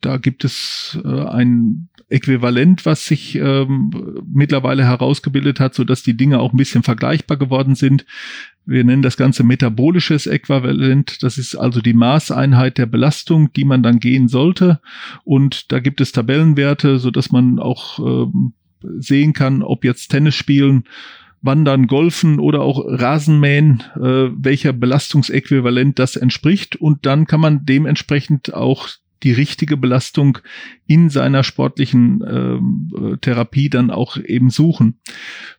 da 0.00 0.16
gibt 0.16 0.44
es 0.44 0.98
ein 1.04 1.88
Äquivalent, 2.10 2.86
was 2.86 3.04
sich 3.04 3.34
ähm, 3.34 4.22
mittlerweile 4.32 4.84
herausgebildet 4.84 5.60
hat, 5.60 5.74
so 5.74 5.84
dass 5.84 6.02
die 6.02 6.16
Dinge 6.16 6.40
auch 6.40 6.52
ein 6.52 6.56
bisschen 6.56 6.82
vergleichbar 6.82 7.36
geworden 7.36 7.74
sind. 7.74 8.06
Wir 8.64 8.84
nennen 8.84 9.02
das 9.02 9.16
Ganze 9.16 9.44
metabolisches 9.44 10.26
Äquivalent. 10.26 11.22
Das 11.22 11.36
ist 11.36 11.54
also 11.54 11.80
die 11.80 11.92
Maßeinheit 11.92 12.78
der 12.78 12.86
Belastung, 12.86 13.52
die 13.52 13.64
man 13.64 13.82
dann 13.82 14.00
gehen 14.00 14.28
sollte. 14.28 14.80
Und 15.24 15.70
da 15.70 15.80
gibt 15.80 16.00
es 16.00 16.12
Tabellenwerte, 16.12 16.98
so 16.98 17.10
dass 17.10 17.30
man 17.30 17.58
auch 17.58 17.98
ähm, 17.98 18.52
sehen 18.98 19.32
kann, 19.32 19.62
ob 19.62 19.84
jetzt 19.84 20.08
Tennis 20.08 20.34
spielen 20.34 20.84
Wandern, 21.40 21.86
Golfen 21.86 22.40
oder 22.40 22.62
auch 22.62 22.84
Rasenmähen, 22.84 23.84
äh, 23.96 24.30
welcher 24.34 24.72
Belastungsäquivalent 24.72 25.98
das 25.98 26.16
entspricht. 26.16 26.76
Und 26.76 27.06
dann 27.06 27.26
kann 27.26 27.40
man 27.40 27.64
dementsprechend 27.64 28.54
auch 28.54 28.88
die 29.22 29.32
richtige 29.32 29.76
Belastung 29.76 30.38
in 30.86 31.10
seiner 31.10 31.44
sportlichen 31.44 32.22
äh, 32.22 33.16
Therapie 33.18 33.68
dann 33.68 33.90
auch 33.90 34.16
eben 34.16 34.50
suchen. 34.50 35.00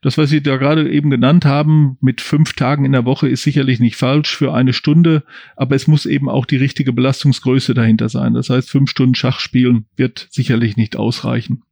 Das, 0.02 0.18
was 0.18 0.30
Sie 0.30 0.42
da 0.42 0.58
gerade 0.58 0.90
eben 0.90 1.10
genannt 1.10 1.46
haben, 1.46 1.98
mit 2.02 2.22
fünf 2.22 2.54
Tagen 2.54 2.86
in 2.86 2.92
der 2.92 3.06
Woche, 3.06 3.28
ist 3.28 3.44
sicherlich 3.44 3.80
nicht 3.80 3.96
falsch 3.96 4.36
für 4.36 4.54
eine 4.54 4.74
Stunde, 4.74 5.24
aber 5.56 5.76
es 5.76 5.88
muss 5.88 6.06
eben 6.06 6.30
auch 6.30 6.46
die 6.46 6.58
richtige 6.58 6.94
Belastungsgröße 6.94 7.74
dahinter 7.74 8.10
sein. 8.10 8.34
Das 8.34 8.50
heißt, 8.50 8.70
fünf 8.70 8.90
Stunden 8.90 9.16
Schach 9.16 9.40
spielen 9.40 9.86
wird 9.96 10.28
sicherlich 10.32 10.78
nicht 10.78 10.96
ausreichen. 10.96 11.64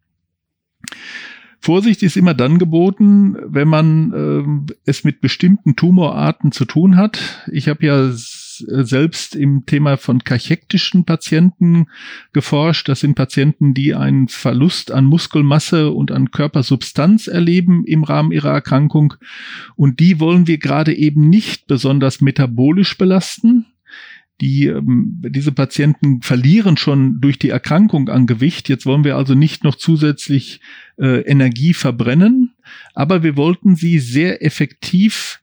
Vorsicht 1.59 2.03
ist 2.03 2.17
immer 2.17 2.33
dann 2.33 2.59
geboten, 2.59 3.35
wenn 3.45 3.67
man 3.67 4.67
äh, 4.67 4.73
es 4.85 5.03
mit 5.03 5.21
bestimmten 5.21 5.75
Tumorarten 5.75 6.51
zu 6.51 6.65
tun 6.65 6.97
hat. 6.97 7.47
Ich 7.51 7.67
habe 7.67 7.85
ja 7.85 8.11
selbst 8.59 9.35
im 9.35 9.65
Thema 9.65 9.97
von 9.97 10.23
kachektischen 10.23 11.05
Patienten 11.05 11.87
geforscht. 12.33 12.89
Das 12.89 13.01
sind 13.01 13.15
Patienten, 13.15 13.73
die 13.73 13.95
einen 13.95 14.27
Verlust 14.27 14.91
an 14.91 15.05
Muskelmasse 15.05 15.91
und 15.91 16.11
an 16.11 16.31
Körpersubstanz 16.31 17.27
erleben 17.27 17.83
im 17.85 18.03
Rahmen 18.03 18.31
ihrer 18.31 18.51
Erkrankung. 18.51 19.15
Und 19.75 19.99
die 19.99 20.19
wollen 20.19 20.47
wir 20.47 20.57
gerade 20.57 20.95
eben 20.95 21.29
nicht 21.29 21.67
besonders 21.67 22.21
metabolisch 22.21 22.97
belasten, 22.97 23.65
die, 24.41 24.67
ähm, 24.67 25.21
diese 25.29 25.51
Patienten 25.51 26.21
verlieren 26.21 26.77
schon 26.77 27.19
durch 27.21 27.39
die 27.39 27.49
Erkrankung 27.49 28.09
an 28.09 28.27
Gewicht. 28.27 28.69
Jetzt 28.69 28.85
wollen 28.85 29.03
wir 29.03 29.15
also 29.15 29.33
nicht 29.33 29.63
noch 29.63 29.75
zusätzlich 29.75 30.61
äh, 30.97 31.21
Energie 31.21 31.73
verbrennen, 31.73 32.53
aber 32.93 33.23
wir 33.23 33.35
wollten 33.35 33.75
sie 33.75 33.99
sehr 33.99 34.43
effektiv 34.45 35.41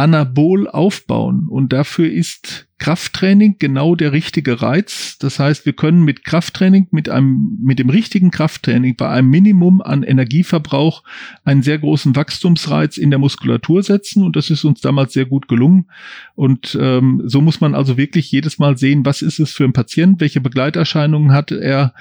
anabol 0.00 0.66
aufbauen. 0.66 1.46
Und 1.46 1.74
dafür 1.74 2.10
ist 2.10 2.66
Krafttraining 2.78 3.56
genau 3.58 3.94
der 3.94 4.12
richtige 4.12 4.62
Reiz. 4.62 5.18
Das 5.18 5.38
heißt, 5.38 5.66
wir 5.66 5.74
können 5.74 6.04
mit 6.04 6.24
Krafttraining, 6.24 6.86
mit 6.90 7.10
einem, 7.10 7.58
mit 7.62 7.78
dem 7.78 7.90
richtigen 7.90 8.30
Krafttraining 8.30 8.96
bei 8.96 9.10
einem 9.10 9.28
Minimum 9.28 9.82
an 9.82 10.02
Energieverbrauch 10.02 11.04
einen 11.44 11.62
sehr 11.62 11.78
großen 11.78 12.16
Wachstumsreiz 12.16 12.96
in 12.96 13.10
der 13.10 13.18
Muskulatur 13.18 13.82
setzen. 13.82 14.22
Und 14.22 14.36
das 14.36 14.48
ist 14.48 14.64
uns 14.64 14.80
damals 14.80 15.12
sehr 15.12 15.26
gut 15.26 15.48
gelungen. 15.48 15.90
Und 16.34 16.78
ähm, 16.80 17.20
so 17.26 17.42
muss 17.42 17.60
man 17.60 17.74
also 17.74 17.98
wirklich 17.98 18.32
jedes 18.32 18.58
Mal 18.58 18.78
sehen, 18.78 19.04
was 19.04 19.20
ist 19.20 19.38
es 19.38 19.52
für 19.52 19.64
ein 19.64 19.74
Patient, 19.74 20.18
welche 20.18 20.40
Begleiterscheinungen 20.40 21.32
hat 21.32 21.52
er, 21.52 21.92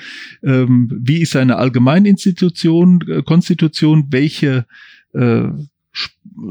ähm, 0.42 0.90
wie 1.04 1.22
ist 1.22 1.32
seine 1.32 1.58
Allgemeininstitution, 1.58 3.04
äh, 3.10 3.24
Konstitution, 3.24 4.06
welche 4.12 4.66
äh, 5.14 5.50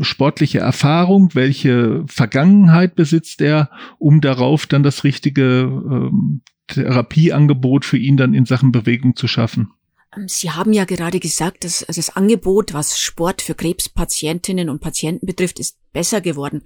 sportliche 0.01 0.59
Erfahrung, 0.59 1.35
welche 1.35 2.05
Vergangenheit 2.07 2.95
besitzt 2.95 3.41
er, 3.41 3.71
um 3.99 4.21
darauf 4.21 4.67
dann 4.67 4.83
das 4.83 5.05
richtige 5.05 5.63
ähm, 5.63 6.43
Therapieangebot 6.69 7.85
für 7.85 7.99
ihn 7.99 8.17
dann 8.17 8.35
in 8.35 8.45
Sachen 8.45 8.73
Bewegung 8.73 9.17
zu 9.17 9.27
schaffen. 9.27 9.73
Ähm, 10.15 10.29
Sie 10.29 10.51
haben 10.51 10.73
ja 10.73 10.85
gerade 10.85 11.21
gesagt, 11.21 11.65
dass 11.65 11.83
also 11.83 11.99
das 11.99 12.15
Angebot, 12.15 12.75
was 12.75 12.99
Sport 12.99 13.43
für 13.43 13.55
Krebspatientinnen 13.55 14.69
und 14.69 14.81
Patienten 14.81 15.27
betrifft, 15.27 15.59
ist 15.59 15.79
besser 15.93 16.21
geworden. 16.21 16.63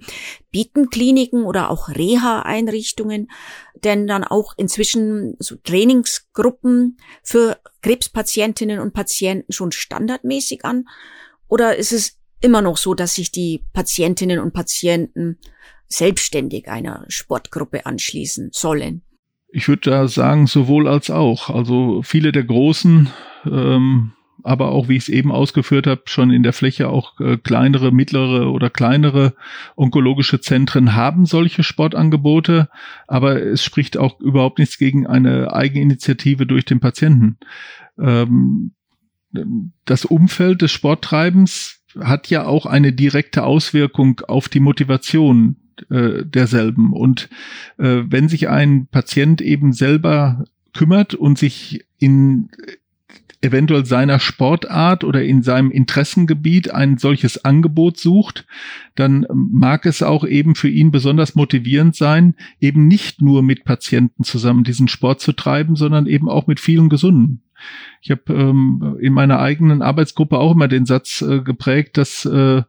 Bieten 0.51 0.89
Kliniken 0.89 1.43
oder 1.43 1.69
auch 1.69 1.89
Reha-Einrichtungen 1.89 3.29
denn 3.83 4.07
dann 4.07 4.23
auch 4.23 4.53
inzwischen 4.57 5.35
so 5.39 5.55
Trainingsgruppen 5.55 6.97
für 7.21 7.57
Krebspatientinnen 7.81 8.79
und 8.79 8.93
Patienten 8.93 9.51
schon 9.51 9.71
standardmäßig 9.71 10.65
an? 10.65 10.87
Oder 11.47 11.75
ist 11.75 11.91
es 11.91 12.17
immer 12.43 12.61
noch 12.61 12.77
so, 12.77 12.93
dass 12.93 13.15
sich 13.15 13.31
die 13.31 13.63
Patientinnen 13.73 14.39
und 14.39 14.53
Patienten 14.53 15.37
selbstständig 15.87 16.67
einer 16.69 17.05
Sportgruppe 17.07 17.85
anschließen 17.85 18.49
sollen. 18.51 19.03
Ich 19.49 19.67
würde 19.67 19.89
da 19.91 20.07
sagen, 20.07 20.47
sowohl 20.47 20.87
als 20.87 21.09
auch. 21.09 21.49
Also 21.49 22.01
viele 22.01 22.31
der 22.31 22.43
großen, 22.43 23.09
ähm, 23.45 24.13
aber 24.41 24.71
auch, 24.71 24.89
wie 24.89 24.97
ich 24.97 25.03
es 25.03 25.09
eben 25.09 25.31
ausgeführt 25.31 25.87
habe, 25.87 26.01
schon 26.05 26.31
in 26.31 26.43
der 26.43 26.53
Fläche 26.53 26.89
auch 26.89 27.19
äh, 27.19 27.37
kleinere, 27.37 27.91
mittlere 27.91 28.51
oder 28.51 28.69
kleinere 28.69 29.35
onkologische 29.75 30.41
Zentren 30.41 30.95
haben 30.95 31.25
solche 31.25 31.63
Sportangebote, 31.63 32.67
aber 33.07 33.41
es 33.41 33.63
spricht 33.63 33.95
auch 33.95 34.19
überhaupt 34.19 34.59
nichts 34.59 34.77
gegen 34.77 35.05
eine 35.05 35.53
Eigeninitiative 35.53 36.45
durch 36.47 36.65
den 36.65 36.79
Patienten. 36.79 37.37
Ähm, 37.97 38.73
das 39.85 40.05
Umfeld 40.05 40.61
des 40.61 40.71
Sporttreibens 40.71 41.82
hat 41.99 42.29
ja 42.29 42.45
auch 42.45 42.65
eine 42.65 42.93
direkte 42.93 43.43
Auswirkung 43.43 44.21
auf 44.27 44.49
die 44.49 44.59
Motivation 44.59 45.57
äh, 45.89 46.25
derselben. 46.25 46.93
Und 46.93 47.29
äh, 47.77 48.03
wenn 48.05 48.29
sich 48.29 48.49
ein 48.49 48.87
Patient 48.87 49.41
eben 49.41 49.73
selber 49.73 50.45
kümmert 50.73 51.13
und 51.13 51.37
sich 51.37 51.85
in 51.99 52.49
eventuell 53.43 53.85
seiner 53.85 54.19
Sportart 54.19 55.03
oder 55.03 55.21
in 55.23 55.43
seinem 55.43 55.69
Interessengebiet 55.69 56.71
ein 56.71 56.97
solches 56.97 57.43
Angebot 57.43 57.99
sucht, 57.99 58.45
dann 58.95 59.27
mag 59.33 59.85
es 59.85 60.01
auch 60.01 60.25
eben 60.25 60.55
für 60.55 60.69
ihn 60.69 60.91
besonders 60.91 61.35
motivierend 61.35 61.95
sein, 61.95 62.35
eben 62.61 62.87
nicht 62.87 63.21
nur 63.21 63.43
mit 63.43 63.65
Patienten 63.65 64.23
zusammen 64.23 64.63
diesen 64.63 64.87
Sport 64.87 65.19
zu 65.19 65.33
treiben, 65.33 65.75
sondern 65.75 66.05
eben 66.05 66.29
auch 66.29 66.47
mit 66.47 66.61
vielen 66.61 66.87
Gesunden. 66.87 67.41
Ich 68.01 68.11
habe 68.11 68.33
ähm, 68.33 68.97
in 68.99 69.13
meiner 69.13 69.39
eigenen 69.39 69.81
Arbeitsgruppe 69.81 70.37
auch 70.37 70.53
immer 70.53 70.67
den 70.67 70.85
Satz 70.85 71.21
äh, 71.21 71.41
geprägt, 71.41 71.97
dass 71.97 72.25
äh, 72.25 72.63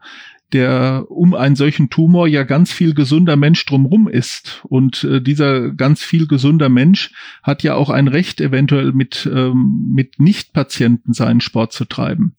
der 0.55 1.07
um 1.09 1.35
einen 1.35 1.57
solchen 1.57 1.91
Tumor 1.91 2.29
ja 2.29 2.45
ganz 2.45 2.73
viel 2.73 2.95
gesunder 2.95 3.35
Mensch 3.35 3.67
drumrum 3.67 4.09
ist. 4.09 4.65
Und 4.69 5.03
äh, 5.03 5.21
dieser 5.21 5.73
ganz 5.73 6.03
viel 6.03 6.29
gesunder 6.29 6.69
Mensch 6.69 7.11
hat 7.43 7.65
ja 7.65 7.75
auch 7.75 7.91
ein 7.91 8.07
Recht, 8.07 8.41
eventuell 8.41 8.93
mit, 8.93 9.29
ähm, 9.33 9.91
mit 9.93 10.21
Nicht-Patienten 10.21 11.13
seinen 11.13 11.41
Sport 11.41 11.73
zu 11.73 11.87
treiben. 11.87 12.37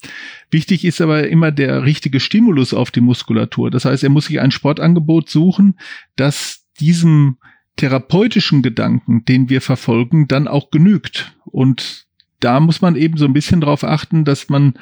Wichtig 0.49 0.85
ist 0.85 1.01
aber 1.01 1.27
immer 1.27 1.51
der 1.51 1.83
richtige 1.83 2.21
Stimulus 2.21 2.73
auf 2.73 2.89
die 2.89 3.01
Muskulatur. 3.01 3.69
Das 3.69 3.83
heißt, 3.83 4.03
er 4.03 4.09
muss 4.09 4.27
sich 4.27 4.39
ein 4.39 4.51
Sportangebot 4.51 5.29
suchen, 5.29 5.77
das 6.15 6.63
diesem 6.79 7.37
therapeutischen 7.75 8.61
Gedanken, 8.61 9.25
den 9.25 9.49
wir 9.49 9.59
verfolgen, 9.59 10.29
dann 10.29 10.47
auch 10.47 10.71
genügt. 10.71 11.35
Und 11.43 12.04
da 12.39 12.59
muss 12.59 12.81
man 12.81 12.95
eben 12.95 13.17
so 13.17 13.25
ein 13.25 13.33
bisschen 13.33 13.61
darauf 13.61 13.83
achten, 13.83 14.25
dass 14.25 14.49
man 14.49 14.73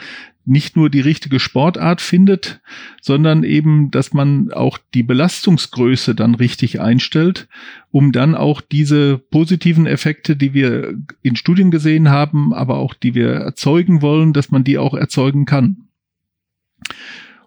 nicht 0.45 0.75
nur 0.75 0.89
die 0.89 0.99
richtige 0.99 1.39
Sportart 1.39 2.01
findet, 2.01 2.59
sondern 3.01 3.43
eben, 3.43 3.91
dass 3.91 4.13
man 4.13 4.51
auch 4.51 4.77
die 4.93 5.03
Belastungsgröße 5.03 6.15
dann 6.15 6.35
richtig 6.35 6.81
einstellt, 6.81 7.47
um 7.91 8.11
dann 8.11 8.35
auch 8.35 8.59
diese 8.59 9.17
positiven 9.17 9.85
Effekte, 9.85 10.35
die 10.35 10.53
wir 10.53 10.95
in 11.21 11.35
Studien 11.35 11.71
gesehen 11.71 12.09
haben, 12.09 12.53
aber 12.53 12.77
auch 12.77 12.93
die 12.93 13.15
wir 13.15 13.29
erzeugen 13.29 14.01
wollen, 14.01 14.33
dass 14.33 14.51
man 14.51 14.65
die 14.65 14.77
auch 14.77 14.93
erzeugen 14.93 15.45
kann. 15.45 15.87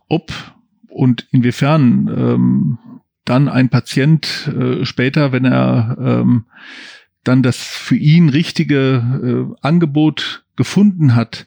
Ob 0.09 0.33
und 0.89 1.27
inwiefern 1.31 2.09
ähm, 2.17 2.79
dann 3.27 3.49
ein 3.49 3.69
Patient 3.69 4.51
äh, 4.59 4.87
später, 4.87 5.33
wenn 5.33 5.45
er 5.45 5.99
ähm, 6.01 6.45
dann 7.27 7.43
das 7.43 7.59
für 7.59 7.97
ihn 7.97 8.29
richtige 8.29 9.53
äh, 9.53 9.67
Angebot 9.67 10.45
gefunden 10.57 11.15
hat, 11.15 11.47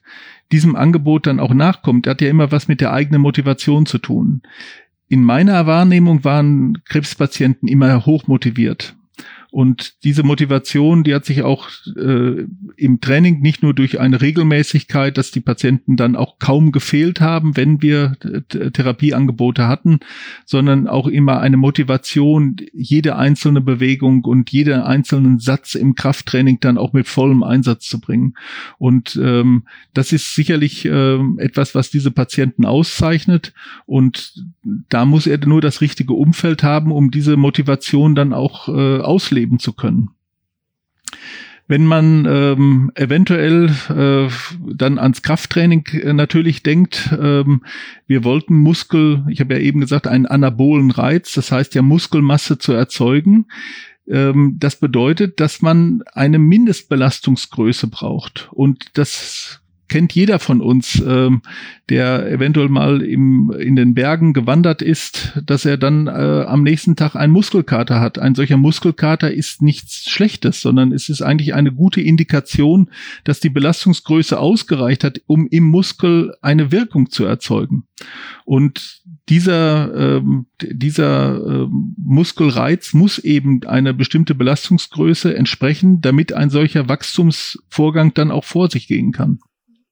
diesem 0.51 0.75
Angebot 0.75 1.27
dann 1.27 1.39
auch 1.39 1.53
nachkommt, 1.53 2.07
hat 2.07 2.21
ja 2.21 2.29
immer 2.29 2.51
was 2.51 2.67
mit 2.67 2.81
der 2.81 2.93
eigenen 2.93 3.21
Motivation 3.21 3.85
zu 3.85 3.97
tun. 3.97 4.41
In 5.07 5.23
meiner 5.23 5.65
Wahrnehmung 5.65 6.23
waren 6.23 6.77
Krebspatienten 6.85 7.67
immer 7.67 8.05
hoch 8.05 8.27
motiviert. 8.27 8.95
Und 9.51 10.03
diese 10.03 10.21
Motivation, 10.21 11.03
die 11.03 11.15
hat 11.15 11.25
sich 11.25 11.41
auch 11.41 11.69
äh, 11.97 12.45
im 12.75 13.01
Training 13.01 13.41
nicht 13.41 13.63
nur 13.63 13.73
durch 13.73 13.99
eine 13.99 14.21
Regelmäßigkeit, 14.21 15.17
dass 15.17 15.31
die 15.31 15.41
Patienten 15.41 15.95
dann 15.95 16.15
auch 16.15 16.37
kaum 16.37 16.71
gefehlt 16.71 17.19
haben, 17.19 17.57
wenn 17.57 17.81
wir 17.81 18.15
Therapieangebote 18.49 19.67
hatten, 19.67 19.99
sondern 20.45 20.87
auch 20.87 21.07
immer 21.07 21.39
eine 21.39 21.57
Motivation, 21.57 22.57
jede 22.73 23.15
einzelne 23.15 23.61
Bewegung 23.61 24.23
und 24.23 24.51
jeden 24.51 24.81
einzelnen 24.81 25.39
Satz 25.39 25.73
im 25.73 25.95
Krafttraining 25.95 26.59
dann 26.59 26.77
auch 26.77 26.93
mit 26.93 27.07
vollem 27.07 27.41
Einsatz 27.41 27.85
zu 27.85 27.99
bringen. 27.99 28.35
Und 28.77 29.19
ähm, 29.21 29.63
das 29.95 30.11
ist 30.11 30.35
sicherlich 30.35 30.85
äh, 30.85 31.17
etwas, 31.37 31.73
was 31.73 31.89
diese 31.89 32.11
Patienten 32.11 32.65
auszeichnet. 32.65 33.53
Und 33.87 34.45
da 34.89 35.05
muss 35.05 35.25
er 35.25 35.39
nur 35.43 35.61
das 35.61 35.81
richtige 35.81 36.13
Umfeld 36.13 36.61
haben, 36.61 36.91
um 36.91 37.09
diese 37.09 37.35
Motivation 37.35 38.13
dann 38.13 38.31
auch 38.33 38.67
äh, 38.67 38.99
ausleben 38.99 39.38
ausleben 39.39 39.59
zu 39.59 39.73
können 39.73 40.09
wenn 41.71 41.85
man 41.85 42.25
ähm, 42.25 42.91
eventuell 42.95 43.69
äh, 43.89 44.27
dann 44.73 44.97
ans 44.97 45.21
Krafttraining 45.21 45.85
äh, 45.85 46.13
natürlich 46.13 46.63
denkt, 46.63 47.11
ähm, 47.11 47.61
wir 48.07 48.23
wollten 48.23 48.55
Muskel, 48.55 49.23
ich 49.29 49.39
habe 49.39 49.53
ja 49.53 49.59
eben 49.59 49.79
gesagt, 49.79 50.07
einen 50.07 50.25
anabolen 50.25 50.89
Reiz, 50.89 51.31
das 51.33 51.51
heißt 51.51 51.75
ja 51.75 51.83
Muskelmasse 51.83 52.57
zu 52.57 52.73
erzeugen. 52.73 53.45
Ähm, 54.07 54.55
das 54.57 54.77
bedeutet, 54.77 55.39
dass 55.39 55.61
man 55.61 56.01
eine 56.11 56.39
Mindestbelastungsgröße 56.39 57.85
braucht. 57.85 58.49
Und 58.51 58.97
das 58.97 59.61
kennt 59.89 60.13
jeder 60.13 60.39
von 60.39 60.61
uns, 60.61 61.03
ähm, 61.05 61.41
der 61.89 62.31
eventuell 62.31 62.69
mal 62.69 63.01
im, 63.01 63.51
in 63.59 63.75
den 63.75 63.93
Bergen 63.93 64.33
gewandert 64.33 64.81
ist, 64.81 65.39
dass 65.45 65.65
er 65.65 65.77
dann 65.77 66.07
äh, 66.07 66.45
am 66.47 66.63
nächsten 66.63 66.95
Tag 66.95 67.15
einen 67.15 67.33
Muskelkater 67.33 67.99
hat. 67.99 68.19
Ein 68.19 68.35
solcher 68.35 68.57
Muskelkater 68.57 69.33
ist 69.33 69.61
nichts 69.61 70.09
Schlechtes, 70.09 70.61
sondern 70.61 70.91
es 70.91 71.09
ist 71.09 71.21
eigentlich 71.21 71.53
eine 71.53 71.73
gute 71.73 72.01
Indikation, 72.01 72.89
dass 73.23 73.39
die 73.39 73.49
Belastungsgröße 73.49 74.39
ausgereicht 74.39 75.03
hat, 75.03 75.21
um 75.25 75.47
im 75.47 75.65
Muskel 75.65 76.35
eine 76.41 76.71
Wirkung 76.71 77.09
zu 77.09 77.25
erzeugen. 77.25 77.83
Und 78.45 79.01
dieser, 79.29 80.17
ähm, 80.17 80.47
dieser 80.59 81.45
ähm, 81.45 81.95
Muskelreiz 81.97 82.93
muss 82.93 83.19
eben 83.19 83.63
eine 83.65 83.93
bestimmte 83.93 84.33
Belastungsgröße 84.33 85.35
entsprechen, 85.35 86.01
damit 86.01 86.33
ein 86.33 86.49
solcher 86.49 86.89
Wachstumsvorgang 86.89 88.13
dann 88.15 88.31
auch 88.31 88.43
vor 88.43 88.69
sich 88.69 88.87
gehen 88.87 89.11
kann. 89.11 89.39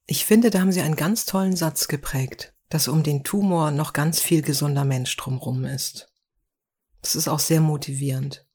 Ich 0.10 0.26
finde, 0.26 0.50
da 0.50 0.62
haben 0.62 0.72
Sie 0.72 0.82
einen 0.82 0.96
ganz 0.96 1.26
tollen 1.26 1.58
Satz 1.58 1.90
geprägt, 1.90 2.54
dass 2.70 2.88
um 2.88 3.04
den 3.04 3.26
Tumor 3.26 3.72
noch 3.72 3.92
ganz 3.92 4.22
viel 4.22 4.42
gesunder 4.42 4.86
Mensch 4.86 5.16
drumherum 5.18 5.66
ist. 5.66 6.14
Das 7.02 7.16
ist 7.16 7.28
auch 7.28 7.40
sehr 7.40 7.60
motivierend. 7.60 8.46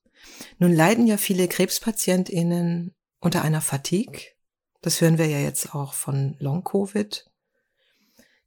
Nun 0.59 0.73
leiden 0.73 1.07
ja 1.07 1.19
viele 1.19 1.49
KrebspatientInnen 1.49 2.95
unter 3.21 3.43
einer 3.43 3.61
Fatigue. 3.61 4.33
Das 4.81 5.03
hören 5.03 5.19
wir 5.19 5.27
ja 5.27 5.41
jetzt 5.41 5.75
auch 5.75 5.93
von 5.93 6.37
Long-Covid. 6.39 7.31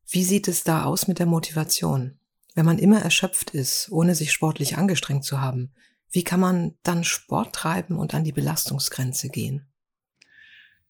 Wie 0.08 0.24
sieht 0.24 0.48
es 0.48 0.64
da 0.64 0.84
aus 0.86 1.08
mit 1.08 1.20
der 1.20 1.28
Motivation? 1.28 2.20
Wenn 2.56 2.66
man 2.66 2.80
immer 2.80 3.02
erschöpft 3.02 3.52
ist, 3.52 3.92
ohne 3.92 4.16
sich 4.16 4.32
sportlich 4.32 4.78
angestrengt 4.78 5.26
zu 5.26 5.42
haben, 5.42 5.74
wie 6.10 6.24
kann 6.24 6.40
man 6.40 6.76
dann 6.82 7.04
Sport 7.04 7.54
treiben 7.54 8.00
und 8.00 8.16
an 8.16 8.24
die 8.24 8.32
Belastungsgrenze 8.32 9.30
gehen? 9.30 9.68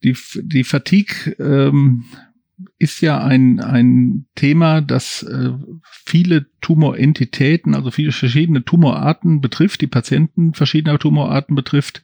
Die, 0.06 0.16
die 0.44 0.64
Fatigue 0.64 1.36
ähm, 1.40 2.06
ist 2.78 3.02
ja 3.02 3.22
ein, 3.24 3.60
ein 3.60 4.28
Thema, 4.36 4.82
das 4.82 5.24
äh, 5.24 5.52
viele 6.06 6.46
Tumorentitäten, 6.62 7.76
also 7.76 7.92
viele 7.92 8.12
verschiedene 8.12 8.64
Tumorarten 8.64 9.42
betrifft, 9.42 9.82
die 9.82 9.88
Patienten 9.88 10.54
verschiedener 10.54 11.00
Tumorarten 11.00 11.56
betrifft. 11.56 12.04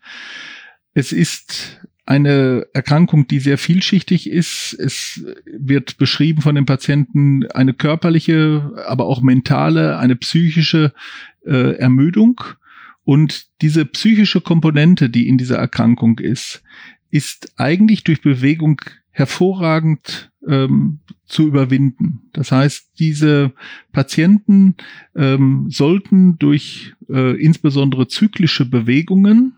Es 0.93 1.11
ist 1.13 1.79
eine 2.05 2.65
Erkrankung, 2.73 3.27
die 3.27 3.39
sehr 3.39 3.57
vielschichtig 3.57 4.29
ist. 4.29 4.73
Es 4.73 5.23
wird 5.45 5.97
beschrieben 5.97 6.41
von 6.41 6.55
den 6.55 6.65
Patienten 6.65 7.45
eine 7.51 7.73
körperliche, 7.73 8.73
aber 8.87 9.05
auch 9.05 9.21
mentale, 9.21 9.97
eine 9.99 10.15
psychische 10.15 10.93
äh, 11.45 11.75
Ermüdung. 11.75 12.41
Und 13.03 13.45
diese 13.61 13.85
psychische 13.85 14.41
Komponente, 14.41 15.09
die 15.09 15.27
in 15.27 15.37
dieser 15.37 15.57
Erkrankung 15.57 16.19
ist, 16.19 16.63
ist 17.11 17.53
eigentlich 17.57 18.03
durch 18.03 18.21
Bewegung 18.21 18.81
hervorragend 19.11 20.31
ähm, 20.47 20.99
zu 21.25 21.47
überwinden. 21.47 22.29
Das 22.33 22.51
heißt, 22.51 22.91
diese 22.99 23.51
Patienten 23.91 24.75
ähm, 25.15 25.67
sollten 25.69 26.39
durch 26.39 26.93
äh, 27.09 27.39
insbesondere 27.41 28.07
zyklische 28.07 28.65
Bewegungen, 28.65 29.53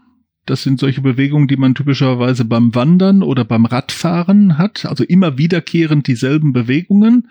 das 0.45 0.63
sind 0.63 0.79
solche 0.79 1.01
Bewegungen, 1.01 1.47
die 1.47 1.55
man 1.55 1.73
typischerweise 1.75 2.43
beim 2.43 2.75
Wandern 2.75 3.23
oder 3.23 3.45
beim 3.45 3.65
Radfahren 3.65 4.57
hat, 4.57 4.85
also 4.85 5.03
immer 5.03 5.37
wiederkehrend 5.37 6.07
dieselben 6.07 6.51
Bewegungen, 6.51 7.29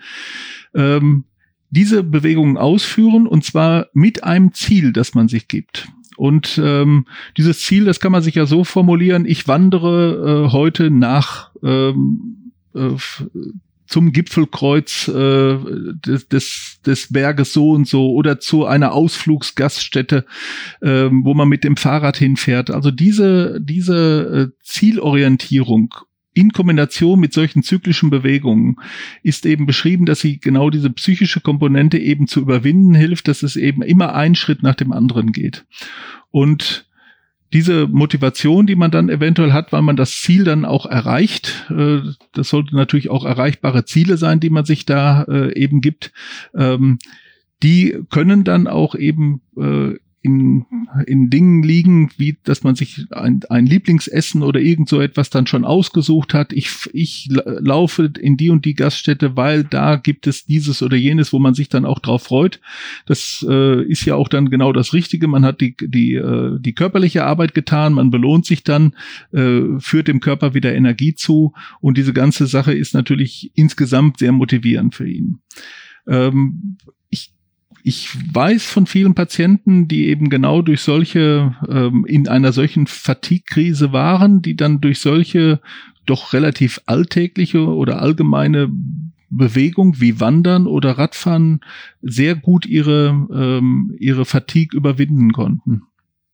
ähm, 0.73 1.25
diese 1.69 2.03
Bewegungen 2.03 2.57
ausführen 2.57 3.27
und 3.27 3.43
zwar 3.43 3.87
mit 3.93 4.23
einem 4.23 4.53
Ziel, 4.53 4.93
das 4.93 5.13
man 5.13 5.27
sich 5.27 5.47
gibt. 5.47 5.87
Und 6.17 6.59
ähm, 6.63 7.05
dieses 7.37 7.61
Ziel, 7.61 7.85
das 7.85 7.99
kann 7.99 8.11
man 8.11 8.21
sich 8.21 8.35
ja 8.35 8.45
so 8.45 8.63
formulieren, 8.63 9.25
ich 9.25 9.47
wandere 9.47 10.45
äh, 10.47 10.51
heute 10.51 10.91
nach 10.91 11.51
ähm, 11.63 12.51
äh, 12.75 12.95
zum 13.93 14.11
Gipfelkreuz 14.11 15.07
äh, 15.07 15.57
des, 16.05 16.27
des, 16.27 16.79
des 16.85 17.13
Berges 17.13 17.53
so 17.53 17.71
und 17.71 17.87
so 17.87 18.11
oder 18.13 18.39
zu 18.39 18.65
einer 18.65 18.93
Ausflugsgaststätte, 18.93 20.25
äh, 20.81 21.09
wo 21.11 21.33
man 21.33 21.47
mit 21.47 21.63
dem 21.63 21.77
Fahrrad 21.77 22.17
hinfährt. 22.17 22.71
Also 22.71 22.89
diese, 22.89 23.59
diese 23.61 24.51
äh, 24.51 24.63
Zielorientierung 24.63 25.93
in 26.33 26.51
Kombination 26.51 27.19
mit 27.19 27.33
solchen 27.33 27.63
zyklischen 27.63 28.09
Bewegungen 28.09 28.77
ist 29.21 29.45
eben 29.45 29.65
beschrieben, 29.65 30.05
dass 30.05 30.19
sie 30.19 30.39
genau 30.39 30.69
diese 30.69 30.89
psychische 30.89 31.41
Komponente 31.41 31.97
eben 31.97 32.27
zu 32.27 32.41
überwinden 32.41 32.95
hilft, 32.95 33.27
dass 33.27 33.43
es 33.43 33.55
eben 33.55 33.81
immer 33.81 34.15
ein 34.15 34.35
Schritt 34.35 34.63
nach 34.63 34.75
dem 34.75 34.91
anderen 34.91 35.31
geht. 35.31 35.65
Und 36.31 36.87
diese 37.53 37.87
Motivation, 37.87 38.65
die 38.65 38.75
man 38.75 38.89
dann 38.89 39.09
eventuell 39.09 39.53
hat, 39.53 39.71
weil 39.71 39.83
man 39.83 39.95
das 39.95 40.19
Ziel 40.21 40.43
dann 40.43 40.65
auch 40.65 40.87
erreicht, 40.87 41.69
äh, 41.69 41.99
das 42.33 42.49
sollte 42.49 42.75
natürlich 42.75 43.11
auch 43.11 43.25
erreichbare 43.25 43.85
Ziele 43.85 44.17
sein, 44.17 44.39
die 44.39 44.49
man 44.49 44.65
sich 44.65 44.85
da 44.85 45.23
äh, 45.23 45.53
eben 45.53 45.79
gibt, 45.79 46.11
ähm, 46.57 46.97
die 47.61 47.99
können 48.09 48.43
dann 48.43 48.67
auch 48.67 48.95
eben 48.95 49.41
äh, 49.55 49.93
in, 50.23 50.65
in 51.05 51.29
Dingen 51.29 51.63
liegen, 51.63 52.09
wie 52.15 52.37
dass 52.43 52.63
man 52.63 52.75
sich 52.75 53.05
ein, 53.11 53.41
ein 53.49 53.65
Lieblingsessen 53.65 54.41
oder 54.41 54.61
irgend 54.61 54.87
so 54.87 55.01
etwas 55.01 55.29
dann 55.29 55.47
schon 55.47 55.65
ausgesucht 55.65 56.33
hat. 56.33 56.53
Ich, 56.53 56.89
ich 56.93 57.27
laufe 57.29 58.09
in 58.17 58.37
die 58.37 58.49
und 58.49 58.63
die 58.63 58.73
Gaststätte, 58.73 59.35
weil 59.35 59.65
da 59.65 59.97
gibt 59.97 60.25
es 60.25 60.45
dieses 60.45 60.81
oder 60.81 60.95
jenes, 60.95 61.33
wo 61.33 61.39
man 61.39 61.53
sich 61.53 61.67
dann 61.67 61.83
auch 61.83 61.99
drauf 61.99 62.23
freut. 62.23 62.61
Das 63.05 63.45
äh, 63.47 63.83
ist 63.83 64.05
ja 64.05 64.15
auch 64.15 64.29
dann 64.29 64.49
genau 64.49 64.71
das 64.71 64.93
Richtige. 64.93 65.27
Man 65.27 65.43
hat 65.43 65.59
die, 65.59 65.75
die, 65.77 66.13
äh, 66.13 66.57
die 66.57 66.73
körperliche 66.73 67.25
Arbeit 67.25 67.53
getan, 67.53 67.93
man 67.93 68.09
belohnt 68.09 68.45
sich 68.45 68.63
dann, 68.63 68.95
äh, 69.33 69.61
führt 69.79 70.07
dem 70.07 70.21
Körper 70.21 70.53
wieder 70.53 70.73
Energie 70.73 71.15
zu 71.15 71.53
und 71.81 71.97
diese 71.97 72.13
ganze 72.13 72.47
Sache 72.47 72.73
ist 72.73 72.93
natürlich 72.93 73.51
insgesamt 73.55 74.19
sehr 74.19 74.31
motivierend 74.31 74.95
für 74.95 75.09
ihn. 75.09 75.39
Ähm, 76.07 76.77
ich 77.83 78.09
weiß 78.33 78.63
von 78.63 78.87
vielen 78.87 79.13
Patienten, 79.13 79.89
die 79.89 80.07
eben 80.07 80.29
genau 80.29 80.61
durch 80.61 80.81
solche, 80.81 81.55
ähm, 81.67 82.05
in 82.07 82.29
einer 82.29 82.53
solchen 82.53 82.87
Fatigue-Krise 82.87 83.91
waren, 83.91 84.41
die 84.41 84.55
dann 84.55 84.79
durch 84.79 84.99
solche 84.99 85.59
doch 86.05 86.31
relativ 86.33 86.81
alltägliche 86.85 87.67
oder 87.67 88.01
allgemeine 88.01 88.71
Bewegung 89.29 89.99
wie 89.99 90.19
Wandern 90.19 90.65
oder 90.65 90.97
Radfahren 90.97 91.61
sehr 92.01 92.35
gut 92.35 92.65
ihre, 92.65 93.27
ähm, 93.33 93.95
ihre 93.99 94.25
Fatigue 94.25 94.77
überwinden 94.77 95.33
konnten. 95.33 95.83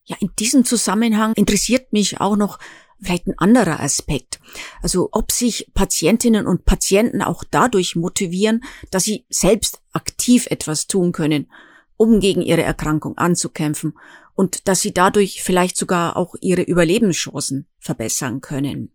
Ja, 0.06 0.18
in 0.20 0.30
diesem 0.38 0.66
Zusammenhang 0.66 1.34
interessiert 1.36 1.94
mich 1.94 2.20
auch 2.20 2.36
noch, 2.36 2.60
vielleicht 3.02 3.28
ein 3.28 3.38
anderer 3.38 3.80
Aspekt. 3.80 4.40
Also 4.82 5.10
ob 5.12 5.32
sich 5.32 5.72
Patientinnen 5.74 6.48
und 6.48 6.66
Patienten 6.66 7.22
auch 7.22 7.44
dadurch 7.50 7.96
motivieren, 7.96 8.64
dass 8.92 9.04
sie 9.04 9.26
selbst 9.30 9.82
aktiv 9.94 10.48
etwas 10.48 10.88
tun 10.88 11.12
können, 11.12 11.52
um 11.98 12.20
gegen 12.20 12.42
ihre 12.42 12.64
Erkrankung 12.64 13.18
anzukämpfen 13.18 13.94
und 14.36 14.68
dass 14.68 14.82
sie 14.82 14.94
dadurch 14.94 15.44
vielleicht 15.44 15.76
sogar 15.76 16.16
auch 16.16 16.36
ihre 16.40 16.62
Überlebenschancen 16.62 17.68
verbessern 17.80 18.42
können. 18.42 18.92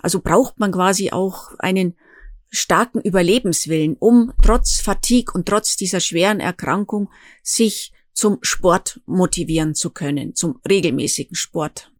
Also 0.00 0.20
braucht 0.20 0.58
man 0.58 0.72
quasi 0.72 1.10
auch 1.10 1.52
einen 1.58 1.94
starken 2.50 3.00
Überlebenswillen, 3.00 3.96
um 3.98 4.32
trotz 4.42 4.80
Fatigue 4.80 5.32
und 5.34 5.46
trotz 5.46 5.76
dieser 5.76 6.00
schweren 6.00 6.40
Erkrankung 6.40 7.10
sich 7.42 7.92
zum 8.12 8.38
Sport 8.42 9.00
motivieren 9.06 9.74
zu 9.74 9.90
können, 9.90 10.34
zum 10.34 10.58
regelmäßigen 10.68 11.36
Sport 11.36 11.92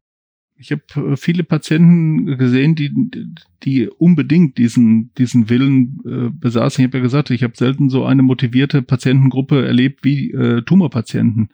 ich 0.59 0.73
habe 0.73 1.13
äh, 1.13 1.17
viele 1.17 1.45
Patienten 1.45 2.37
gesehen, 2.37 2.75
die, 2.75 2.93
die 3.63 3.89
unbedingt 3.89 4.59
diesen, 4.59 5.13
diesen 5.15 5.49
Willen 5.49 6.01
äh, 6.05 6.31
besaßen. 6.31 6.83
Ich 6.83 6.89
habe 6.89 6.99
ja 6.99 7.03
gesagt, 7.03 7.31
ich 7.31 7.43
habe 7.43 7.57
selten 7.57 7.91
so 7.91 8.05
eine 8.05 8.23
motivierte 8.23 8.83
Patientengruppe 8.83 9.65
erlebt 9.65 10.05
wie 10.05 10.33
äh, 10.33 10.63
Tumorpatienten. 10.63 11.51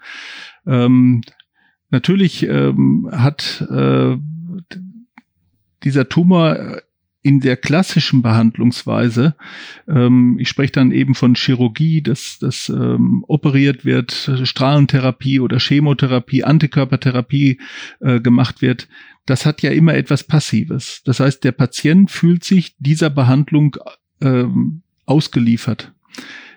Ähm, 0.67 1.21
natürlich 1.91 2.49
ähm, 2.49 3.09
hat 3.13 3.67
äh, 3.71 4.17
dieser 5.83 6.09
Tumor 6.09 6.81
in 7.25 7.41
der 7.41 7.57
klassischen 7.57 8.21
Behandlungsweise, 8.21 9.35
ähm, 9.89 10.37
ich 10.39 10.51
spreche 10.51 10.73
dann 10.73 10.93
eben 10.93 11.15
von 11.15 11.35
Chirurgie, 11.35 12.03
dass 12.03 12.39
das 12.39 12.69
ähm, 12.69 13.25
operiert 13.27 13.87
wird, 13.87 14.31
Strahlentherapie 14.45 15.41
oder 15.41 15.59
Chemotherapie, 15.59 16.45
Antikörpertherapie 16.45 17.59
äh, 18.01 18.21
gemacht 18.21 18.61
wird, 18.61 18.89
das 19.25 19.47
hat 19.47 19.63
ja 19.63 19.71
immer 19.71 19.95
etwas 19.95 20.25
Passives. 20.25 21.01
Das 21.07 21.19
heißt, 21.19 21.43
der 21.45 21.53
Patient 21.53 22.11
fühlt 22.11 22.45
sich 22.45 22.77
dieser 22.79 23.09
Behandlung 23.09 23.77
ähm, 24.21 24.83
ausgeliefert. 25.07 25.93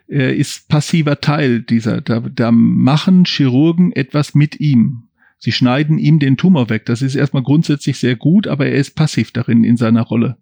Er 0.10 0.36
ist 0.36 0.67
passiver 0.67 1.21
Teil 1.21 1.62
dieser. 1.62 2.01
Da, 2.01 2.19
da 2.19 2.51
machen 2.51 3.23
Chirurgen 3.23 3.93
etwas 3.93 4.36
mit 4.36 4.60
ihm. 4.60 5.07
Sie 5.39 5.52
schneiden 5.52 5.97
ihm 5.97 6.19
den 6.19 6.38
Tumor 6.38 6.69
weg. 6.69 6.86
Das 6.86 7.02
ist 7.02 7.15
erstmal 7.15 7.43
grundsätzlich 7.43 8.00
sehr 8.00 8.15
gut, 8.15 8.47
aber 8.47 8.67
er 8.67 8.76
ist 8.76 8.95
passiv 8.95 9.32
darin 9.32 9.63
in 9.63 9.78
seiner 9.78 10.02
Rolle. 10.02 10.38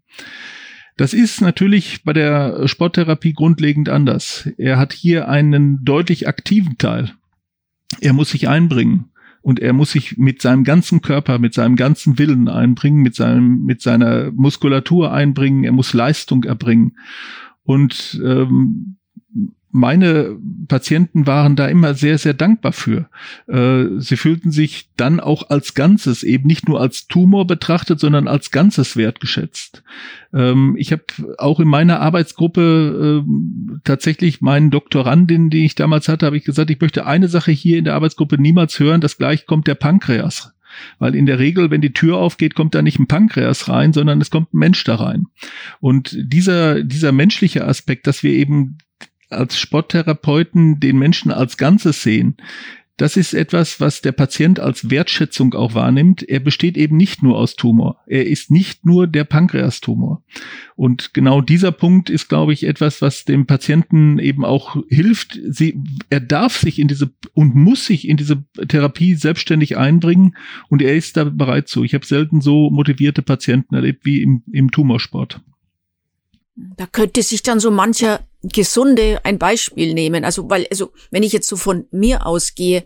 Das 0.98 1.14
ist 1.14 1.42
natürlich 1.42 2.04
bei 2.04 2.14
der 2.14 2.68
Sporttherapie 2.68 3.34
grundlegend 3.34 3.90
anders. 3.90 4.50
Er 4.58 4.78
hat 4.78 4.94
hier 4.94 5.28
einen 5.28 5.84
deutlich 5.84 6.28
aktiven 6.28 6.78
Teil. 6.78 7.12
Er 8.00 8.14
muss 8.14 8.30
sich 8.30 8.48
einbringen 8.48 9.12
und 9.42 9.60
er 9.60 9.74
muss 9.74 9.92
sich 9.92 10.18
mit 10.18 10.42
seinem 10.42 10.64
ganzen 10.64 11.02
Körper, 11.02 11.38
mit 11.38 11.54
seinem 11.54 11.76
ganzen 11.76 12.18
Willen 12.18 12.48
einbringen, 12.48 13.02
mit 13.02 13.14
seinem, 13.14 13.64
mit 13.66 13.82
seiner 13.82 14.32
Muskulatur 14.32 15.12
einbringen. 15.12 15.66
Er 15.66 15.74
muss 15.74 15.94
Leistung 15.94 16.46
erbringen. 16.46 16.98
Und 17.64 18.20
ähm, 18.26 18.98
meine 19.76 20.38
Patienten 20.70 21.28
waren 21.28 21.58
da 21.58 21.68
immer 21.68 21.96
sehr, 21.96 22.18
sehr 22.18 22.34
dankbar 22.34 22.72
für. 22.72 23.10
Äh, 23.48 24.00
sie 24.00 24.16
fühlten 24.16 24.52
sich 24.52 24.90
dann 24.96 25.20
auch 25.20 25.50
als 25.50 25.74
Ganzes, 25.74 26.24
eben 26.24 26.48
nicht 26.48 26.70
nur 26.70 26.80
als 26.80 27.08
Tumor 27.08 27.46
betrachtet, 27.46 28.00
sondern 28.00 28.30
als 28.30 28.52
Ganzes 28.52 28.96
wertgeschätzt. 28.96 29.84
Ähm, 30.34 30.76
ich 30.78 30.94
habe 30.94 31.04
auch 31.38 31.60
in 31.60 31.68
meiner 31.68 32.00
Arbeitsgruppe 32.00 33.26
äh, 33.26 33.80
tatsächlich 33.84 34.40
meinen 34.40 34.72
Doktorandin, 34.72 35.50
die 35.50 35.66
ich 35.66 35.76
damals 35.76 36.08
hatte, 36.08 36.26
habe 36.26 36.38
ich 36.38 36.46
gesagt, 36.46 36.70
ich 36.70 36.80
möchte 36.80 37.06
eine 37.06 37.28
Sache 37.28 37.52
hier 37.52 37.78
in 37.78 37.84
der 37.84 37.96
Arbeitsgruppe 37.96 38.42
niemals 38.42 38.80
hören, 38.80 39.02
dass 39.02 39.18
gleich 39.18 39.46
kommt 39.46 39.68
der 39.68 39.76
Pankreas. 39.76 40.54
Weil 41.00 41.16
in 41.16 41.26
der 41.26 41.40
Regel, 41.40 41.70
wenn 41.70 41.82
die 41.82 41.94
Tür 41.94 42.18
aufgeht, 42.18 42.56
kommt 42.56 42.76
da 42.76 42.82
nicht 42.82 43.00
ein 43.00 43.08
Pankreas 43.08 43.68
rein, 43.68 43.92
sondern 43.92 44.22
es 44.22 44.30
kommt 44.30 44.54
ein 44.54 44.60
Mensch 44.60 44.84
da 44.86 44.96
rein. 44.96 45.28
Und 45.80 46.16
dieser, 46.18 46.84
dieser 46.84 47.12
menschliche 47.12 47.66
Aspekt, 47.66 48.08
dass 48.08 48.24
wir 48.24 48.32
eben 48.32 48.78
als 49.36 49.60
Sporttherapeuten 49.60 50.80
den 50.80 50.98
Menschen 50.98 51.32
als 51.32 51.58
Ganzes 51.58 52.02
sehen, 52.02 52.38
das 52.98 53.18
ist 53.18 53.34
etwas, 53.34 53.82
was 53.82 54.00
der 54.00 54.14
Patient 54.14 54.62
als 54.62 54.90
Wertschätzung 54.90 55.54
auch 55.54 55.74
wahrnimmt. 55.74 56.24
Er 56.24 56.40
besteht 56.40 56.78
eben 56.78 56.96
nicht 56.96 57.22
nur 57.22 57.38
aus 57.38 57.58
Tumor. 57.58 58.00
Er 58.08 58.26
ist 58.26 58.52
nicht 58.52 58.86
nur 58.86 59.06
der 59.06 59.26
Pankreastumor. 59.26 60.24
Und 60.78 61.14
genau 61.14 61.42
dieser 61.42 61.74
Punkt 61.74 62.10
ist, 62.10 62.30
glaube 62.30 62.54
ich, 62.54 62.66
etwas, 62.66 63.02
was 63.02 63.26
dem 63.26 63.48
Patienten 63.48 64.18
eben 64.18 64.46
auch 64.46 64.78
hilft. 64.88 65.38
Sie, 65.46 65.78
er 66.10 66.22
darf 66.22 66.56
sich 66.58 66.80
in 66.80 66.88
diese 66.88 67.12
und 67.34 67.54
muss 67.54 67.86
sich 67.86 68.08
in 68.08 68.16
diese 68.16 68.46
Therapie 68.66 69.16
selbstständig 69.16 69.76
einbringen 69.76 70.38
und 70.70 70.82
er 70.82 70.96
ist 70.96 71.18
da 71.18 71.26
bereit 71.26 71.68
zu. 71.68 71.84
Ich 71.84 71.94
habe 71.96 72.06
selten 72.06 72.40
so 72.40 72.70
motivierte 72.70 73.22
Patienten 73.22 73.76
erlebt 73.76 74.06
wie 74.06 74.22
im, 74.22 74.44
im 74.54 74.72
Tumorsport. 74.72 75.42
Da 76.56 76.86
könnte 76.86 77.22
sich 77.22 77.44
dann 77.44 77.60
so 77.60 77.70
mancher 77.70 78.22
Gesunde 78.44 79.20
ein 79.24 79.40
Beispiel 79.40 79.94
nehmen. 79.94 80.24
Also, 80.24 80.50
weil, 80.50 80.68
also, 80.70 80.92
wenn 81.12 81.24
ich 81.24 81.34
jetzt 81.34 81.50
so 81.50 81.58
von 81.58 81.86
mir 81.92 82.26
ausgehe, 82.26 82.86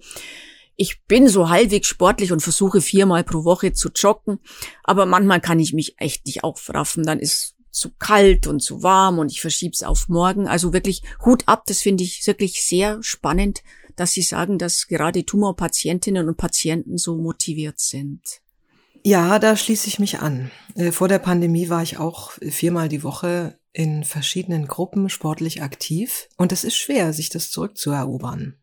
ich 0.75 1.03
bin 1.07 1.27
so 1.27 1.49
halbwegs 1.49 1.87
sportlich 1.87 2.31
und 2.31 2.41
versuche 2.41 2.81
viermal 2.81 3.23
pro 3.23 3.43
Woche 3.43 3.73
zu 3.73 3.89
joggen, 3.93 4.39
aber 4.83 5.05
manchmal 5.05 5.41
kann 5.41 5.59
ich 5.59 5.73
mich 5.73 5.95
echt 5.99 6.25
nicht 6.25 6.43
aufraffen. 6.43 7.05
Dann 7.05 7.19
ist 7.19 7.55
zu 7.69 7.91
kalt 7.99 8.47
und 8.47 8.61
zu 8.61 8.81
warm 8.81 9.19
und 9.19 9.31
ich 9.31 9.41
verschieb's 9.41 9.83
auf 9.83 10.07
morgen. 10.07 10.47
Also 10.47 10.73
wirklich 10.73 11.03
Hut 11.25 11.43
ab, 11.47 11.63
das 11.67 11.81
finde 11.81 12.03
ich 12.03 12.25
wirklich 12.25 12.65
sehr 12.65 12.99
spannend, 13.01 13.61
dass 13.95 14.13
Sie 14.13 14.21
sagen, 14.21 14.57
dass 14.57 14.87
gerade 14.87 15.25
Tumorpatientinnen 15.25 16.27
und 16.27 16.37
Patienten 16.37 16.97
so 16.97 17.17
motiviert 17.17 17.79
sind. 17.79 18.21
Ja, 19.03 19.39
da 19.39 19.55
schließe 19.55 19.87
ich 19.87 19.99
mich 19.99 20.19
an. 20.19 20.51
Äh, 20.75 20.91
vor 20.91 21.07
der 21.07 21.19
Pandemie 21.19 21.69
war 21.69 21.83
ich 21.83 21.97
auch 21.97 22.31
viermal 22.41 22.89
die 22.89 23.03
Woche 23.03 23.58
in 23.71 24.03
verschiedenen 24.03 24.67
Gruppen 24.67 25.09
sportlich 25.09 25.61
aktiv 25.61 26.27
und 26.37 26.51
es 26.51 26.63
ist 26.63 26.75
schwer, 26.75 27.13
sich 27.13 27.29
das 27.29 27.51
zurückzuerobern. 27.51 28.55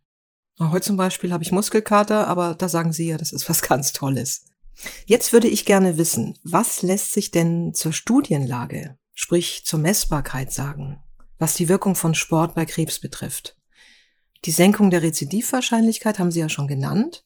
Heute 0.58 0.86
zum 0.86 0.96
Beispiel 0.96 1.32
habe 1.32 1.44
ich 1.44 1.52
Muskelkater, 1.52 2.26
aber 2.26 2.54
da 2.54 2.68
sagen 2.68 2.92
Sie 2.92 3.08
ja, 3.08 3.18
das 3.18 3.32
ist 3.32 3.48
was 3.48 3.62
ganz 3.68 3.92
Tolles. 3.92 4.46
Jetzt 5.06 5.32
würde 5.32 5.48
ich 5.48 5.64
gerne 5.64 5.96
wissen, 5.96 6.38
was 6.42 6.82
lässt 6.82 7.12
sich 7.12 7.30
denn 7.30 7.72
zur 7.74 7.92
Studienlage, 7.92 8.98
sprich 9.14 9.64
zur 9.64 9.78
Messbarkeit 9.78 10.52
sagen, 10.52 11.02
was 11.38 11.54
die 11.54 11.68
Wirkung 11.68 11.94
von 11.94 12.14
Sport 12.14 12.54
bei 12.54 12.66
Krebs 12.66 12.98
betrifft? 12.98 13.56
Die 14.44 14.50
Senkung 14.50 14.90
der 14.90 15.02
Rezidivwahrscheinlichkeit 15.02 16.18
haben 16.18 16.30
Sie 16.30 16.40
ja 16.40 16.48
schon 16.48 16.68
genannt. 16.68 17.24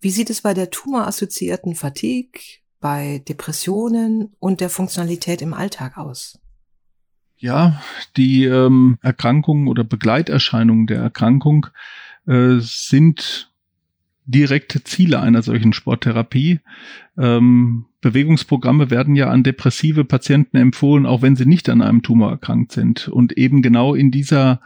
Wie 0.00 0.10
sieht 0.10 0.30
es 0.30 0.42
bei 0.42 0.54
der 0.54 0.70
tumorassoziierten 0.70 1.74
Fatigue, 1.74 2.40
bei 2.80 3.22
Depressionen 3.28 4.34
und 4.38 4.60
der 4.60 4.70
Funktionalität 4.70 5.42
im 5.42 5.54
Alltag 5.54 5.96
aus? 5.96 6.38
Ja, 7.44 7.78
die 8.16 8.46
ähm, 8.46 8.96
Erkrankungen 9.02 9.68
oder 9.68 9.84
Begleiterscheinungen 9.84 10.86
der 10.86 11.00
Erkrankung 11.00 11.66
äh, 12.26 12.56
sind 12.60 13.52
direkte 14.24 14.82
Ziele 14.82 15.20
einer 15.20 15.42
solchen 15.42 15.74
Sporttherapie. 15.74 16.60
Ähm, 17.18 17.84
Bewegungsprogramme 18.00 18.90
werden 18.90 19.14
ja 19.14 19.28
an 19.28 19.42
depressive 19.42 20.06
Patienten 20.06 20.56
empfohlen, 20.56 21.04
auch 21.04 21.20
wenn 21.20 21.36
sie 21.36 21.44
nicht 21.44 21.68
an 21.68 21.82
einem 21.82 22.00
Tumor 22.00 22.30
erkrankt 22.30 22.72
sind. 22.72 23.08
Und 23.08 23.36
eben 23.36 23.60
genau 23.60 23.94
in 23.94 24.10
dieser 24.10 24.62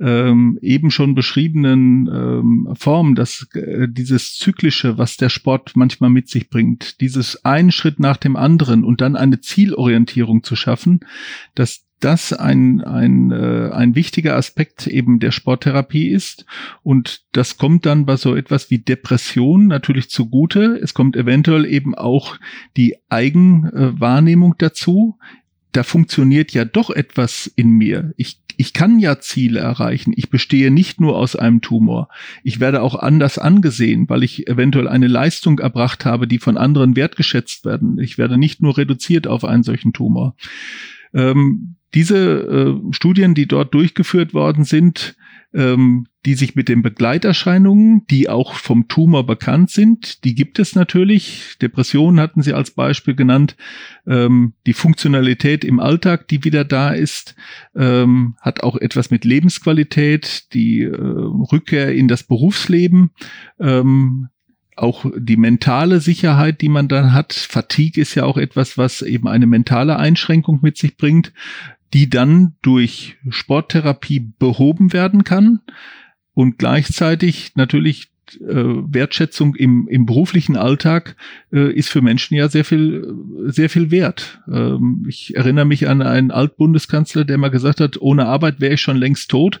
ähm, 0.00 0.58
eben 0.62 0.90
schon 0.90 1.14
beschriebenen 1.14 2.08
ähm, 2.08 2.74
Form, 2.74 3.14
dass 3.14 3.46
äh, 3.54 3.86
dieses 3.88 4.34
Zyklische, 4.36 4.98
was 4.98 5.16
der 5.16 5.28
Sport 5.28 5.76
manchmal 5.76 6.10
mit 6.10 6.28
sich 6.28 6.50
bringt, 6.50 7.00
dieses 7.00 7.44
einen 7.44 7.70
Schritt 7.70 8.00
nach 8.00 8.16
dem 8.16 8.34
anderen 8.34 8.82
und 8.82 9.00
dann 9.00 9.14
eine 9.14 9.40
Zielorientierung 9.40 10.42
zu 10.42 10.56
schaffen, 10.56 11.00
dass 11.54 11.85
das 12.00 12.32
ein, 12.32 12.82
ein, 12.82 13.30
äh, 13.30 13.70
ein 13.72 13.94
wichtiger 13.94 14.36
Aspekt 14.36 14.86
eben 14.86 15.18
der 15.18 15.30
Sporttherapie 15.30 16.08
ist. 16.08 16.44
Und 16.82 17.22
das 17.32 17.56
kommt 17.56 17.86
dann 17.86 18.04
bei 18.04 18.16
so 18.16 18.34
etwas 18.36 18.70
wie 18.70 18.78
Depression 18.78 19.66
natürlich 19.66 20.10
zugute. 20.10 20.78
Es 20.82 20.92
kommt 20.92 21.16
eventuell 21.16 21.64
eben 21.64 21.94
auch 21.94 22.36
die 22.76 22.96
Eigenwahrnehmung 23.08 24.56
dazu. 24.58 25.18
Da 25.72 25.82
funktioniert 25.82 26.52
ja 26.52 26.64
doch 26.64 26.90
etwas 26.90 27.50
in 27.56 27.70
mir. 27.70 28.12
Ich, 28.18 28.40
ich 28.58 28.74
kann 28.74 28.98
ja 28.98 29.18
Ziele 29.20 29.60
erreichen. 29.60 30.12
Ich 30.16 30.28
bestehe 30.28 30.70
nicht 30.70 31.00
nur 31.00 31.16
aus 31.16 31.34
einem 31.34 31.62
Tumor. 31.62 32.08
Ich 32.44 32.60
werde 32.60 32.82
auch 32.82 32.94
anders 32.94 33.38
angesehen, 33.38 34.06
weil 34.08 34.22
ich 34.22 34.48
eventuell 34.48 34.88
eine 34.88 35.08
Leistung 35.08 35.60
erbracht 35.60 36.04
habe, 36.04 36.26
die 36.26 36.38
von 36.38 36.58
anderen 36.58 36.94
wertgeschätzt 36.94 37.64
werden. 37.64 37.98
Ich 37.98 38.18
werde 38.18 38.36
nicht 38.36 38.60
nur 38.60 38.76
reduziert 38.76 39.26
auf 39.26 39.44
einen 39.44 39.62
solchen 39.62 39.94
Tumor. 39.94 40.36
Ähm, 41.14 41.76
diese 41.96 42.18
äh, 42.18 42.92
Studien, 42.92 43.34
die 43.34 43.48
dort 43.48 43.72
durchgeführt 43.72 44.34
worden 44.34 44.64
sind, 44.64 45.16
ähm, 45.54 46.06
die 46.26 46.34
sich 46.34 46.54
mit 46.54 46.68
den 46.68 46.82
Begleiterscheinungen, 46.82 48.06
die 48.10 48.28
auch 48.28 48.52
vom 48.54 48.88
Tumor 48.88 49.24
bekannt 49.24 49.70
sind, 49.70 50.22
die 50.24 50.34
gibt 50.34 50.58
es 50.58 50.74
natürlich. 50.74 51.56
Depressionen 51.62 52.20
hatten 52.20 52.42
Sie 52.42 52.52
als 52.52 52.72
Beispiel 52.72 53.14
genannt. 53.14 53.56
Ähm, 54.06 54.52
die 54.66 54.74
Funktionalität 54.74 55.64
im 55.64 55.80
Alltag, 55.80 56.28
die 56.28 56.44
wieder 56.44 56.64
da 56.64 56.90
ist, 56.90 57.34
ähm, 57.74 58.36
hat 58.42 58.62
auch 58.62 58.76
etwas 58.76 59.10
mit 59.10 59.24
Lebensqualität, 59.24 60.52
die 60.52 60.82
äh, 60.82 60.94
Rückkehr 60.94 61.94
in 61.94 62.08
das 62.08 62.24
Berufsleben. 62.24 63.12
Ähm, 63.58 64.28
auch 64.76 65.06
die 65.16 65.38
mentale 65.38 66.00
Sicherheit, 66.00 66.60
die 66.60 66.68
man 66.68 66.86
dann 66.86 67.14
hat. 67.14 67.32
Fatigue 67.32 68.02
ist 68.02 68.14
ja 68.14 68.24
auch 68.24 68.36
etwas, 68.36 68.76
was 68.76 69.00
eben 69.00 69.26
eine 69.26 69.46
mentale 69.46 69.96
Einschränkung 69.96 70.60
mit 70.62 70.76
sich 70.76 70.98
bringt, 70.98 71.32
die 71.92 72.10
dann 72.10 72.56
durch 72.62 73.16
Sporttherapie 73.28 74.32
behoben 74.38 74.92
werden 74.92 75.24
kann 75.24 75.60
und 76.34 76.58
gleichzeitig 76.58 77.52
natürlich 77.54 78.10
Wertschätzung 78.40 79.54
im, 79.54 79.88
im 79.88 80.06
beruflichen 80.06 80.56
Alltag 80.56 81.16
äh, 81.52 81.72
ist 81.72 81.88
für 81.88 82.02
Menschen 82.02 82.34
ja 82.34 82.48
sehr 82.48 82.64
viel, 82.64 83.14
sehr 83.46 83.70
viel 83.70 83.90
wert. 83.90 84.40
Ähm, 84.52 85.04
ich 85.08 85.36
erinnere 85.36 85.64
mich 85.64 85.88
an 85.88 86.02
einen 86.02 86.30
Altbundeskanzler, 86.30 87.24
der 87.24 87.38
mal 87.38 87.50
gesagt 87.50 87.80
hat, 87.80 88.00
ohne 88.00 88.26
Arbeit 88.26 88.60
wäre 88.60 88.74
ich 88.74 88.80
schon 88.80 88.96
längst 88.96 89.30
tot. 89.30 89.60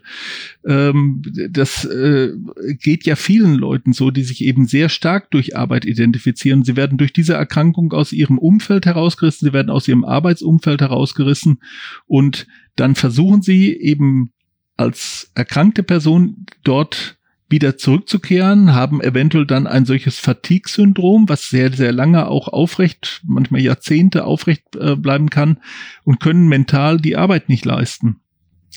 Ähm, 0.66 1.22
das 1.50 1.84
äh, 1.84 2.32
geht 2.80 3.06
ja 3.06 3.16
vielen 3.16 3.54
Leuten 3.54 3.92
so, 3.92 4.10
die 4.10 4.24
sich 4.24 4.44
eben 4.44 4.66
sehr 4.66 4.88
stark 4.88 5.30
durch 5.30 5.56
Arbeit 5.56 5.84
identifizieren. 5.84 6.64
Sie 6.64 6.76
werden 6.76 6.98
durch 6.98 7.12
diese 7.12 7.34
Erkrankung 7.34 7.92
aus 7.92 8.12
ihrem 8.12 8.38
Umfeld 8.38 8.86
herausgerissen, 8.86 9.48
sie 9.48 9.52
werden 9.52 9.70
aus 9.70 9.86
ihrem 9.86 10.04
Arbeitsumfeld 10.04 10.80
herausgerissen 10.80 11.60
und 12.06 12.46
dann 12.74 12.94
versuchen 12.94 13.42
sie 13.42 13.72
eben 13.74 14.32
als 14.76 15.30
erkrankte 15.34 15.82
Person 15.82 16.46
dort 16.62 17.16
wieder 17.48 17.76
zurückzukehren, 17.76 18.74
haben 18.74 19.00
eventuell 19.00 19.46
dann 19.46 19.66
ein 19.66 19.84
solches 19.84 20.18
Fatigue-Syndrom, 20.18 21.28
was 21.28 21.48
sehr, 21.48 21.72
sehr 21.72 21.92
lange 21.92 22.28
auch 22.28 22.48
aufrecht, 22.48 23.22
manchmal 23.24 23.60
Jahrzehnte 23.60 24.24
aufrecht 24.24 24.74
äh, 24.76 24.96
bleiben 24.96 25.30
kann 25.30 25.58
und 26.04 26.20
können 26.20 26.48
mental 26.48 26.98
die 26.98 27.16
Arbeit 27.16 27.48
nicht 27.48 27.64
leisten. 27.64 28.16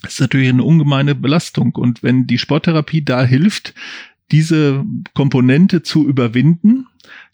Das 0.02 0.14
ist 0.14 0.22
natürlich 0.22 0.50
eine 0.50 0.64
ungemeine 0.64 1.16
Belastung. 1.16 1.76
Und 1.76 2.04
wenn 2.04 2.28
die 2.28 2.38
Sporttherapie 2.38 3.04
da 3.04 3.24
hilft, 3.24 3.74
diese 4.32 4.86
Komponente 5.14 5.82
zu 5.82 6.08
überwinden, 6.08 6.86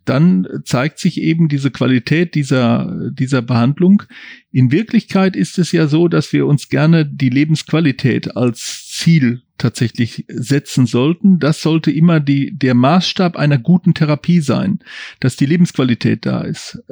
dann 0.06 0.48
zeigt 0.63 1.00
sich 1.00 1.19
eben 1.19 1.50
diese 1.50 1.71
Qualität 1.71 2.36
dieser, 2.36 3.10
dieser 3.12 3.41
Behandlung. 3.41 4.04
In 4.52 4.71
Wirklichkeit 4.71 5.36
ist 5.36 5.58
es 5.58 5.71
ja 5.71 5.88
so, 5.88 6.08
dass 6.08 6.32
wir 6.32 6.45
uns 6.45 6.69
gerne 6.69 7.06
die 7.06 7.30
Lebensqualität 7.30 8.38
als 8.38 8.85
Ziel 8.96 9.42
tatsächlich 9.58 10.26
setzen 10.28 10.86
sollten. 10.86 11.40
Das 11.40 11.62
sollte 11.62 11.92
immer 11.92 12.20
die, 12.20 12.58
der 12.58 12.74
Maßstab 12.74 13.36
einer 13.38 13.58
guten 13.58 13.94
Therapie 13.94 14.40
sein, 14.40 14.80
dass 15.20 15.36
die 15.36 15.46
Lebensqualität 15.46 16.26
da 16.26 16.42
ist. 16.42 16.84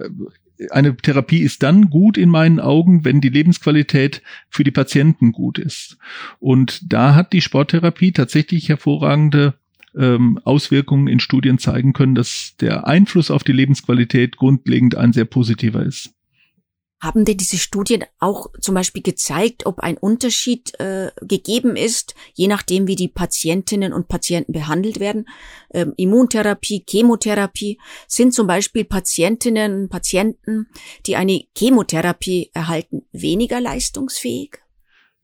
Eine 0.70 0.96
Therapie 0.96 1.39
ist 1.39 1.63
dann 1.63 1.89
gut 1.89 2.18
in 2.18 2.30
meinen 2.30 2.60
Augen, 2.60 3.04
wenn 3.04 3.22
die 3.22 3.30
Lebensqualität 3.30 4.22
für 4.50 4.63
die 4.63 4.72
Patienten 4.72 5.32
gut 5.32 5.58
ist. 5.58 5.98
Und 6.39 6.94
da 6.94 7.16
hat 7.16 7.34
die 7.34 7.42
Sporttherapie 7.42 8.12
tatsächlich 8.12 8.70
hervorragende 8.70 9.56
ähm, 9.98 10.39
Auswirkungen 10.44 11.08
in 11.08 11.20
Studien 11.20 11.58
zeigen 11.58 11.94
können, 11.94 12.16
dass 12.16 12.56
der 12.60 12.88
Einfluss 12.88 13.32
auf 13.32 13.44
die 13.44 13.52
Lebensqualität 13.52 14.38
grundlegend 14.38 14.96
ein 14.96 15.13
sehr 15.13 15.26
positiver 15.26 15.84
ist. 15.84 16.13
Haben 17.04 17.26
denn 17.26 17.36
diese 17.36 17.58
Studien 17.58 18.06
auch 18.20 18.48
zum 18.62 18.76
Beispiel 18.76 19.02
gezeigt, 19.02 19.66
ob 19.66 19.82
ein 19.82 19.98
Unterschied 19.98 20.80
äh, 20.80 21.12
gegeben 21.20 21.76
ist, 21.76 22.16
je 22.34 22.48
nachdem, 22.48 22.88
wie 22.88 22.96
die 22.96 23.10
Patientinnen 23.10 23.92
und 23.92 24.08
Patienten 24.08 24.54
behandelt 24.54 25.02
werden? 25.02 25.26
Ähm, 25.74 25.92
Immuntherapie, 25.98 26.86
Chemotherapie. 26.89 27.78
Sind 28.08 28.34
zum 28.34 28.48
Beispiel 28.48 28.86
Patientinnen 28.86 29.82
und 29.82 29.89
Patienten, 29.89 30.68
die 31.06 31.18
eine 31.18 31.42
Chemotherapie 31.58 32.52
erhalten, 32.54 33.02
weniger 33.12 33.60
leistungsfähig? 33.60 34.60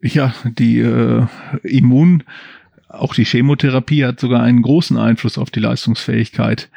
Ja, 0.02 0.36
die 0.44 0.80
äh, 0.80 1.28
Immun 1.64 2.26
auch 2.90 3.14
die 3.14 3.24
Chemotherapie 3.24 4.04
hat 4.04 4.20
sogar 4.20 4.42
einen 4.42 4.64
großen 4.64 4.98
Einfluss 4.98 5.38
auf 5.38 5.52
die 5.52 5.60
Leistungsfähigkeit. 5.60 6.70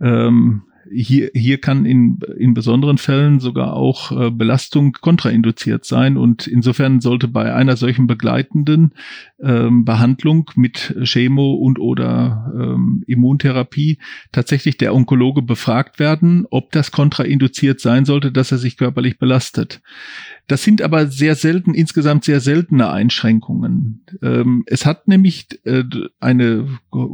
Ähm, 0.00 0.64
hier, 0.92 1.30
hier 1.34 1.58
kann 1.58 1.84
in, 1.84 2.18
in 2.36 2.54
besonderen 2.54 2.98
Fällen 2.98 3.40
sogar 3.40 3.74
auch 3.74 4.12
äh, 4.12 4.30
Belastung 4.30 4.92
kontrainduziert 5.00 5.84
sein 5.84 6.16
und 6.16 6.46
insofern 6.46 7.00
sollte 7.00 7.28
bei 7.28 7.54
einer 7.54 7.76
solchen 7.76 8.06
begleitenden 8.06 8.92
ähm, 9.40 9.84
Behandlung 9.84 10.50
mit 10.56 10.94
Chemo 11.02 11.54
und 11.54 11.78
oder 11.78 12.52
ähm, 12.54 13.04
Immuntherapie 13.06 13.98
tatsächlich 14.32 14.78
der 14.78 14.94
Onkologe 14.94 15.42
befragt 15.42 15.98
werden, 15.98 16.46
ob 16.50 16.72
das 16.72 16.90
kontrainduziert 16.90 17.80
sein 17.80 18.04
sollte, 18.04 18.32
dass 18.32 18.52
er 18.52 18.58
sich 18.58 18.76
körperlich 18.76 19.18
belastet. 19.18 19.80
Das 20.50 20.64
sind 20.64 20.82
aber 20.82 21.06
sehr 21.06 21.36
selten, 21.36 21.74
insgesamt 21.74 22.24
sehr 22.24 22.40
seltene 22.40 22.90
Einschränkungen. 22.90 24.04
Ähm, 24.20 24.64
es 24.66 24.84
hat 24.84 25.06
nämlich 25.06 25.46
äh, 25.64 25.84
eine 26.18 26.66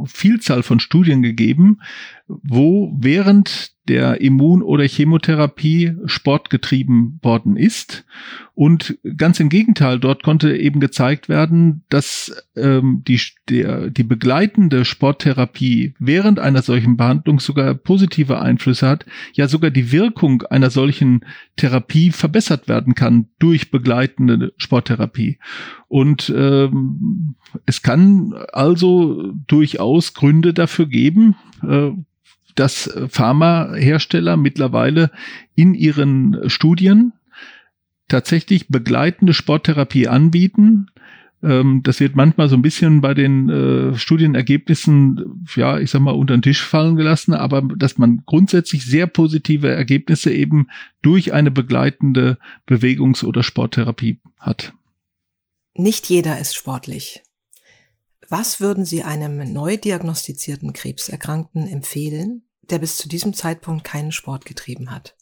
Vielzahl 0.07 0.63
von 0.63 0.79
Studien 0.79 1.21
gegeben, 1.21 1.79
wo 2.27 2.91
während 2.97 3.73
der 3.87 4.21
Immun- 4.21 4.61
oder 4.61 4.83
Chemotherapie 4.85 5.95
Sport 6.05 6.49
getrieben 6.49 7.19
worden 7.21 7.55
ist. 7.55 8.05
Und 8.53 8.97
ganz 9.17 9.39
im 9.39 9.49
Gegenteil, 9.49 9.99
dort 9.99 10.23
konnte 10.23 10.57
eben 10.57 10.79
gezeigt 10.79 11.29
werden, 11.29 11.83
dass 11.89 12.43
ähm, 12.55 13.03
die, 13.07 13.21
der, 13.49 13.91
die 13.91 14.03
begleitende 14.03 14.83
Sporttherapie 14.83 15.93
während 15.99 16.39
einer 16.39 16.63
solchen 16.63 16.97
Behandlung 16.97 17.39
sogar 17.39 17.75
positive 17.75 18.41
Einflüsse 18.41 18.87
hat, 18.87 19.05
ja 19.33 19.47
sogar 19.47 19.69
die 19.69 19.91
Wirkung 19.91 20.41
einer 20.43 20.71
solchen 20.71 21.23
Therapie 21.55 22.09
verbessert 22.09 22.67
werden 22.67 22.95
kann 22.95 23.27
durch 23.37 23.69
begleitende 23.69 24.53
Sporttherapie. 24.57 25.37
Und 25.87 26.33
ähm, 26.35 27.35
es 27.65 27.83
kann 27.83 28.33
also 28.53 29.33
durchaus 29.45 30.13
Gründe 30.13 30.53
dafür 30.53 30.87
geben, 30.87 31.35
äh, 31.61 31.91
dass 32.59 32.93
Pharmahersteller 33.09 34.37
mittlerweile 34.37 35.11
in 35.55 35.73
ihren 35.73 36.49
Studien 36.49 37.13
tatsächlich 38.07 38.67
begleitende 38.67 39.33
Sporttherapie 39.33 40.07
anbieten. 40.07 40.87
Ähm, 41.43 41.81
das 41.83 41.99
wird 41.99 42.15
manchmal 42.15 42.49
so 42.49 42.55
ein 42.55 42.61
bisschen 42.61 43.01
bei 43.01 43.13
den 43.13 43.49
äh, 43.49 43.97
Studienergebnissen, 43.97 45.45
ja, 45.55 45.79
ich 45.79 45.91
sag 45.91 46.01
mal, 46.01 46.11
unter 46.11 46.35
den 46.35 46.41
Tisch 46.41 46.63
fallen 46.63 46.95
gelassen, 46.95 47.33
aber 47.33 47.61
dass 47.61 47.97
man 47.97 48.23
grundsätzlich 48.25 48.85
sehr 48.85 49.07
positive 49.07 49.69
Ergebnisse 49.69 50.31
eben 50.31 50.67
durch 51.01 51.33
eine 51.33 51.51
begleitende 51.51 52.37
Bewegungs- 52.65 53.23
oder 53.23 53.43
Sporttherapie 53.43 54.19
hat. 54.39 54.73
Nicht 55.75 56.09
jeder 56.09 56.39
ist 56.39 56.55
sportlich. 56.55 57.21
Was 58.29 58.59
würden 58.59 58.83
Sie 58.83 59.03
einem 59.03 59.53
neu 59.53 59.77
diagnostizierten 59.77 60.73
Krebserkrankten 60.73 61.67
empfehlen, 61.67 62.46
der 62.71 62.79
bis 62.79 62.97
zu 62.97 63.07
diesem 63.09 63.33
Zeitpunkt 63.33 63.83
keinen 63.83 64.11
Sport 64.11 64.45
getrieben 64.45 64.91
hat. 64.91 65.15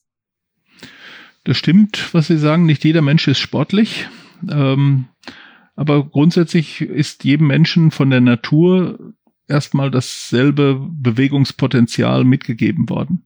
Das 1.43 1.57
stimmt, 1.57 2.13
was 2.13 2.27
Sie 2.27 2.37
sagen. 2.37 2.65
Nicht 2.65 2.83
jeder 2.83 3.01
Mensch 3.01 3.27
ist 3.27 3.39
sportlich. 3.39 4.07
Ähm, 4.49 5.05
aber 5.75 6.05
grundsätzlich 6.05 6.81
ist 6.81 7.23
jedem 7.23 7.47
Menschen 7.47 7.91
von 7.91 8.09
der 8.09 8.21
Natur 8.21 9.13
erstmal 9.47 9.91
dasselbe 9.91 10.87
Bewegungspotenzial 10.89 12.23
mitgegeben 12.23 12.89
worden. 12.89 13.25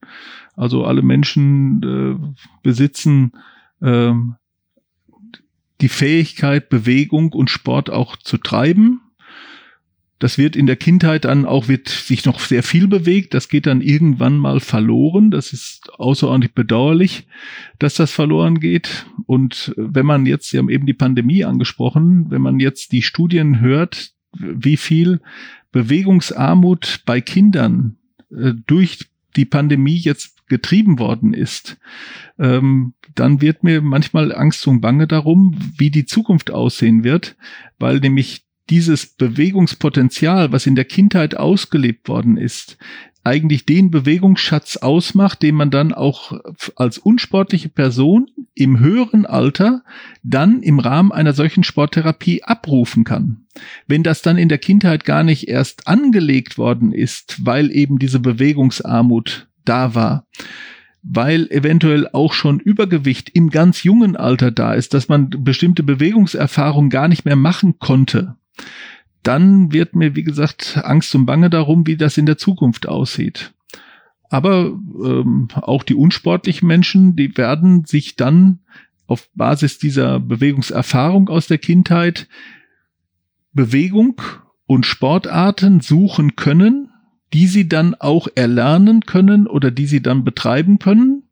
Also 0.56 0.84
alle 0.84 1.02
Menschen 1.02 1.82
äh, 1.84 2.44
besitzen 2.64 3.32
äh, 3.82 4.14
die 5.82 5.90
Fähigkeit, 5.90 6.70
Bewegung 6.70 7.32
und 7.32 7.50
Sport 7.50 7.90
auch 7.90 8.18
zu 8.18 8.38
treiben. 8.38 9.02
Das 10.20 10.38
wird 10.38 10.58
in 10.58 10.68
der 10.68 10.76
Kindheit 10.76 11.26
dann 11.26 11.46
auch, 11.46 11.70
wird 11.70 11.88
sich 11.88 12.26
noch 12.26 12.42
sehr 12.42 12.62
viel 12.62 12.88
bewegt. 12.88 13.34
Das 13.34 13.48
geht 13.48 13.66
dann 13.66 13.82
irgendwann 13.82 14.38
mal 14.38 14.60
verloren. 14.60 15.32
Das 15.32 15.54
ist 15.54 15.90
außerordentlich 15.98 16.54
bedauerlich, 16.54 17.26
dass 17.80 17.96
das 17.96 18.12
verloren 18.12 18.60
geht. 18.60 19.06
Und 19.26 19.74
wenn 19.78 20.06
man 20.06 20.26
jetzt, 20.26 20.50
Sie 20.50 20.58
haben 20.58 20.70
eben 20.70 20.86
die 20.86 20.94
Pandemie 20.94 21.46
angesprochen, 21.46 22.30
wenn 22.30 22.42
man 22.42 22.60
jetzt 22.60 22.92
die 22.92 23.02
Studien 23.02 23.62
hört, 23.62 24.12
wie 24.34 24.78
viel 24.78 25.22
Bewegungsarmut 25.72 27.02
bei 27.06 27.22
Kindern 27.22 27.98
äh, 28.30 28.54
durch 28.68 29.10
die 29.36 29.46
Pandemie 29.46 29.98
jetzt 29.98 30.48
getrieben 30.48 31.00
worden 31.00 31.34
ist, 31.34 31.78
ähm, 32.38 32.94
dann 33.16 33.42
wird 33.42 33.64
mir 33.64 33.82
manchmal 33.82 34.34
Angst 34.34 34.68
und 34.68 34.82
Bange 34.82 35.08
darum, 35.08 35.56
wie 35.78 35.92
die 35.92 36.06
Zukunft 36.06 36.52
aussehen 36.52 37.04
wird, 37.04 37.38
weil 37.78 38.00
nämlich 38.00 38.44
dieses 38.70 39.06
Bewegungspotenzial, 39.08 40.52
was 40.52 40.66
in 40.66 40.76
der 40.76 40.86
Kindheit 40.86 41.36
ausgelebt 41.36 42.08
worden 42.08 42.38
ist, 42.38 42.78
eigentlich 43.24 43.66
den 43.66 43.92
Bewegungsschatz 43.92 44.78
ausmacht, 44.78 45.42
den 45.44 45.56
man 45.56 45.72
dann 45.72 45.94
auch 45.94 46.34
als 46.76 46.98
unsportliche 46.98 47.70
Person 47.70 48.32
im 48.56 48.80
höheren 48.80 49.26
Alter 49.26 49.84
dann 50.24 50.64
im 50.64 50.80
Rahmen 50.80 51.12
einer 51.12 51.34
solchen 51.34 51.64
Sporttherapie 51.64 52.44
abrufen 52.44 53.04
kann. 53.04 53.46
Wenn 53.88 54.04
das 54.04 54.22
dann 54.22 54.38
in 54.38 54.50
der 54.50 54.58
Kindheit 54.58 55.04
gar 55.04 55.24
nicht 55.24 55.48
erst 55.48 55.88
angelegt 55.88 56.58
worden 56.58 56.94
ist, 56.94 57.46
weil 57.46 57.72
eben 57.72 58.00
diese 58.00 58.20
Bewegungsarmut 58.20 59.48
da 59.66 59.94
war, 59.96 60.26
weil 61.04 61.50
eventuell 61.52 62.08
auch 62.12 62.34
schon 62.34 62.60
Übergewicht 62.60 63.30
im 63.30 63.50
ganz 63.50 63.84
jungen 63.84 64.16
Alter 64.16 64.52
da 64.52 64.74
ist, 64.74 64.94
dass 64.94 65.08
man 65.08 65.30
bestimmte 65.30 65.84
Bewegungserfahrungen 65.84 66.90
gar 66.90 67.08
nicht 67.08 67.26
mehr 67.26 67.36
machen 67.36 67.80
konnte, 67.80 68.36
dann 69.24 69.72
wird 69.72 69.96
mir, 69.96 70.16
wie 70.16 70.24
gesagt, 70.24 70.80
Angst 70.84 71.14
und 71.16 71.26
Bange 71.26 71.50
darum, 71.50 71.86
wie 71.88 71.98
das 71.98 72.18
in 72.18 72.26
der 72.26 72.38
Zukunft 72.38 72.88
aussieht. 72.88 73.54
Aber 74.30 74.68
ähm, 75.04 75.48
auch 75.56 75.84
die 75.84 75.96
unsportlichen 75.96 76.68
Menschen, 76.68 77.16
die 77.16 77.36
werden 77.36 77.86
sich 77.86 78.16
dann 78.16 78.60
auf 79.08 79.28
Basis 79.34 79.80
dieser 79.80 80.20
Bewegungserfahrung 80.20 81.30
aus 81.30 81.48
der 81.48 81.58
Kindheit 81.58 82.28
Bewegung 83.54 84.22
und 84.68 84.86
Sportarten 84.86 85.82
suchen 85.82 86.36
können, 86.36 86.92
die 87.34 87.48
sie 87.48 87.68
dann 87.68 87.96
auch 87.96 88.28
erlernen 88.36 89.02
können 89.02 89.48
oder 89.48 89.72
die 89.72 89.88
sie 89.88 90.02
dann 90.02 90.24
betreiben 90.24 90.78
können. 90.78 91.24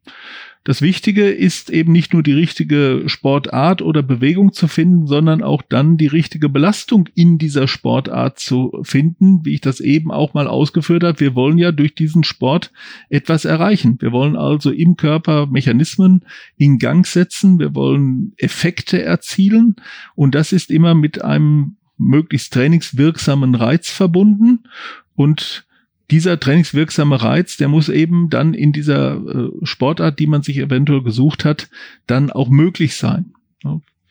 Das 0.68 0.82
Wichtige 0.82 1.30
ist 1.30 1.70
eben 1.70 1.92
nicht 1.92 2.12
nur 2.12 2.22
die 2.22 2.34
richtige 2.34 3.04
Sportart 3.06 3.80
oder 3.80 4.02
Bewegung 4.02 4.52
zu 4.52 4.68
finden, 4.68 5.06
sondern 5.06 5.42
auch 5.42 5.62
dann 5.62 5.96
die 5.96 6.08
richtige 6.08 6.50
Belastung 6.50 7.08
in 7.14 7.38
dieser 7.38 7.66
Sportart 7.66 8.38
zu 8.38 8.78
finden, 8.82 9.46
wie 9.46 9.54
ich 9.54 9.62
das 9.62 9.80
eben 9.80 10.10
auch 10.10 10.34
mal 10.34 10.46
ausgeführt 10.46 11.04
habe. 11.04 11.20
Wir 11.20 11.34
wollen 11.34 11.56
ja 11.56 11.72
durch 11.72 11.94
diesen 11.94 12.22
Sport 12.22 12.70
etwas 13.08 13.46
erreichen. 13.46 13.96
Wir 14.00 14.12
wollen 14.12 14.36
also 14.36 14.70
im 14.70 14.98
Körper 14.98 15.46
Mechanismen 15.46 16.26
in 16.58 16.76
Gang 16.76 17.06
setzen. 17.06 17.58
Wir 17.58 17.74
wollen 17.74 18.34
Effekte 18.36 19.02
erzielen. 19.02 19.76
Und 20.16 20.34
das 20.34 20.52
ist 20.52 20.70
immer 20.70 20.94
mit 20.94 21.24
einem 21.24 21.76
möglichst 21.96 22.52
trainingswirksamen 22.52 23.54
Reiz 23.54 23.88
verbunden. 23.88 24.64
Und 25.14 25.66
dieser 26.10 26.40
trainingswirksame 26.40 27.22
Reiz, 27.22 27.56
der 27.56 27.68
muss 27.68 27.88
eben 27.88 28.30
dann 28.30 28.54
in 28.54 28.72
dieser 28.72 29.16
äh, 29.16 29.50
Sportart, 29.62 30.18
die 30.18 30.26
man 30.26 30.42
sich 30.42 30.58
eventuell 30.58 31.02
gesucht 31.02 31.44
hat, 31.44 31.68
dann 32.06 32.30
auch 32.30 32.48
möglich 32.48 32.96
sein. 32.96 33.32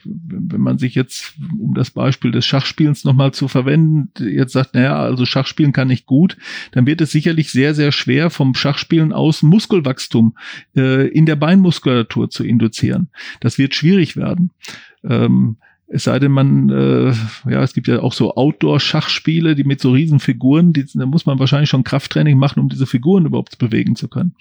Wenn 0.03 0.61
man 0.61 0.77
sich 0.77 0.95
jetzt, 0.95 1.33
um 1.59 1.73
das 1.73 1.91
Beispiel 1.91 2.31
des 2.31 2.45
Schachspielens 2.45 3.03
nochmal 3.03 3.33
zu 3.33 3.47
verwenden, 3.47 4.09
jetzt 4.19 4.53
sagt, 4.53 4.75
naja, 4.75 4.95
also 4.95 5.25
Schachspielen 5.25 5.73
kann 5.73 5.89
ich 5.89 6.05
gut, 6.05 6.37
dann 6.71 6.85
wird 6.85 7.01
es 7.01 7.11
sicherlich 7.11 7.51
sehr, 7.51 7.73
sehr 7.73 7.91
schwer, 7.91 8.29
vom 8.29 8.53
Schachspielen 8.53 9.11
aus 9.11 9.41
Muskelwachstum 9.41 10.37
äh, 10.75 11.07
in 11.07 11.25
der 11.25 11.35
Beinmuskulatur 11.35 12.29
zu 12.29 12.45
induzieren. 12.45 13.09
Das 13.41 13.57
wird 13.57 13.75
schwierig 13.75 14.15
werden. 14.15 14.51
Ähm, 15.03 15.57
Es 15.89 16.03
sei 16.03 16.19
denn, 16.19 16.33
man, 16.33 16.69
äh, 16.69 17.13
ja, 17.49 17.63
es 17.63 17.73
gibt 17.73 17.87
ja 17.87 18.01
auch 18.01 18.11
so 18.11 18.35
Outdoor-Schachspiele, 18.35 19.55
die 19.55 19.63
mit 19.63 19.79
so 19.79 19.91
riesen 19.91 20.19
Figuren, 20.19 20.73
die, 20.73 20.85
da 20.93 21.05
muss 21.05 21.25
man 21.25 21.39
wahrscheinlich 21.39 21.69
schon 21.69 21.85
Krafttraining 21.85 22.37
machen, 22.37 22.59
um 22.59 22.67
diese 22.67 22.85
Figuren 22.85 23.25
überhaupt 23.25 23.57
bewegen 23.57 23.95
zu 23.95 24.09
können. 24.09 24.35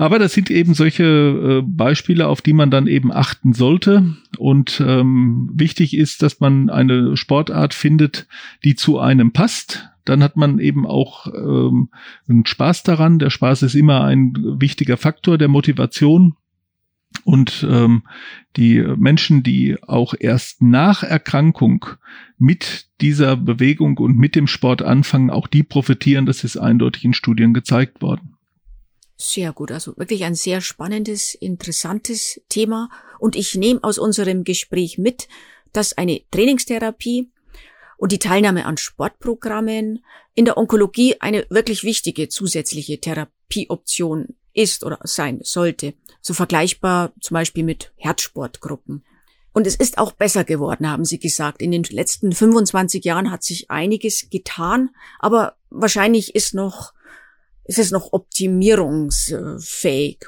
Aber 0.00 0.18
das 0.18 0.32
sind 0.32 0.50
eben 0.50 0.72
solche 0.72 1.04
äh, 1.04 1.62
Beispiele, 1.62 2.26
auf 2.26 2.40
die 2.40 2.54
man 2.54 2.70
dann 2.70 2.86
eben 2.86 3.12
achten 3.12 3.52
sollte. 3.52 4.16
Und 4.38 4.82
ähm, 4.84 5.50
wichtig 5.52 5.94
ist, 5.94 6.22
dass 6.22 6.40
man 6.40 6.70
eine 6.70 7.18
Sportart 7.18 7.74
findet, 7.74 8.26
die 8.64 8.74
zu 8.74 8.98
einem 8.98 9.32
passt. 9.32 9.90
Dann 10.06 10.22
hat 10.22 10.38
man 10.38 10.58
eben 10.58 10.86
auch 10.86 11.26
ähm, 11.26 11.90
einen 12.26 12.46
Spaß 12.46 12.82
daran. 12.82 13.18
Der 13.18 13.28
Spaß 13.28 13.62
ist 13.62 13.74
immer 13.74 14.02
ein 14.04 14.32
wichtiger 14.58 14.96
Faktor 14.96 15.36
der 15.36 15.48
Motivation. 15.48 16.34
Und 17.24 17.66
ähm, 17.68 18.04
die 18.56 18.80
Menschen, 18.80 19.42
die 19.42 19.76
auch 19.82 20.14
erst 20.18 20.62
nach 20.62 21.02
Erkrankung 21.02 21.86
mit 22.38 22.86
dieser 23.00 23.36
Bewegung 23.36 23.98
und 23.98 24.16
mit 24.16 24.34
dem 24.34 24.46
Sport 24.46 24.82
anfangen, 24.82 25.30
auch 25.30 25.46
die 25.46 25.62
profitieren. 25.62 26.26
Das 26.26 26.44
ist 26.44 26.56
eindeutig 26.56 27.04
in 27.04 27.14
Studien 27.14 27.52
gezeigt 27.52 28.00
worden. 28.02 28.36
Sehr 29.16 29.52
gut, 29.52 29.70
also 29.70 29.96
wirklich 29.98 30.24
ein 30.24 30.34
sehr 30.34 30.62
spannendes, 30.62 31.34
interessantes 31.34 32.40
Thema. 32.48 32.88
Und 33.18 33.36
ich 33.36 33.54
nehme 33.54 33.84
aus 33.84 33.98
unserem 33.98 34.44
Gespräch 34.44 34.96
mit, 34.96 35.28
dass 35.72 35.96
eine 35.98 36.22
Trainingstherapie 36.30 37.30
und 37.98 38.12
die 38.12 38.18
Teilnahme 38.18 38.64
an 38.64 38.78
Sportprogrammen 38.78 40.02
in 40.34 40.46
der 40.46 40.56
Onkologie 40.56 41.16
eine 41.20 41.44
wirklich 41.50 41.84
wichtige 41.84 42.30
zusätzliche 42.30 42.98
Therapieoption 42.98 44.36
ist 44.52 44.84
oder 44.84 44.98
sein 45.02 45.40
sollte. 45.42 45.94
So 46.20 46.34
vergleichbar 46.34 47.12
zum 47.20 47.34
Beispiel 47.34 47.64
mit 47.64 47.92
Herzsportgruppen. 47.96 49.04
Und 49.52 49.66
es 49.66 49.74
ist 49.74 49.98
auch 49.98 50.12
besser 50.12 50.44
geworden, 50.44 50.88
haben 50.88 51.04
Sie 51.04 51.18
gesagt. 51.18 51.60
In 51.60 51.72
den 51.72 51.82
letzten 51.84 52.32
25 52.32 53.04
Jahren 53.04 53.30
hat 53.30 53.42
sich 53.42 53.70
einiges 53.70 54.30
getan, 54.30 54.88
aber 55.18 55.56
wahrscheinlich 55.70 56.34
ist 56.34 56.54
noch 56.54 56.94
ist 57.64 57.78
es 57.78 57.90
noch 57.92 58.12
optimierungsfähig. 58.12 60.26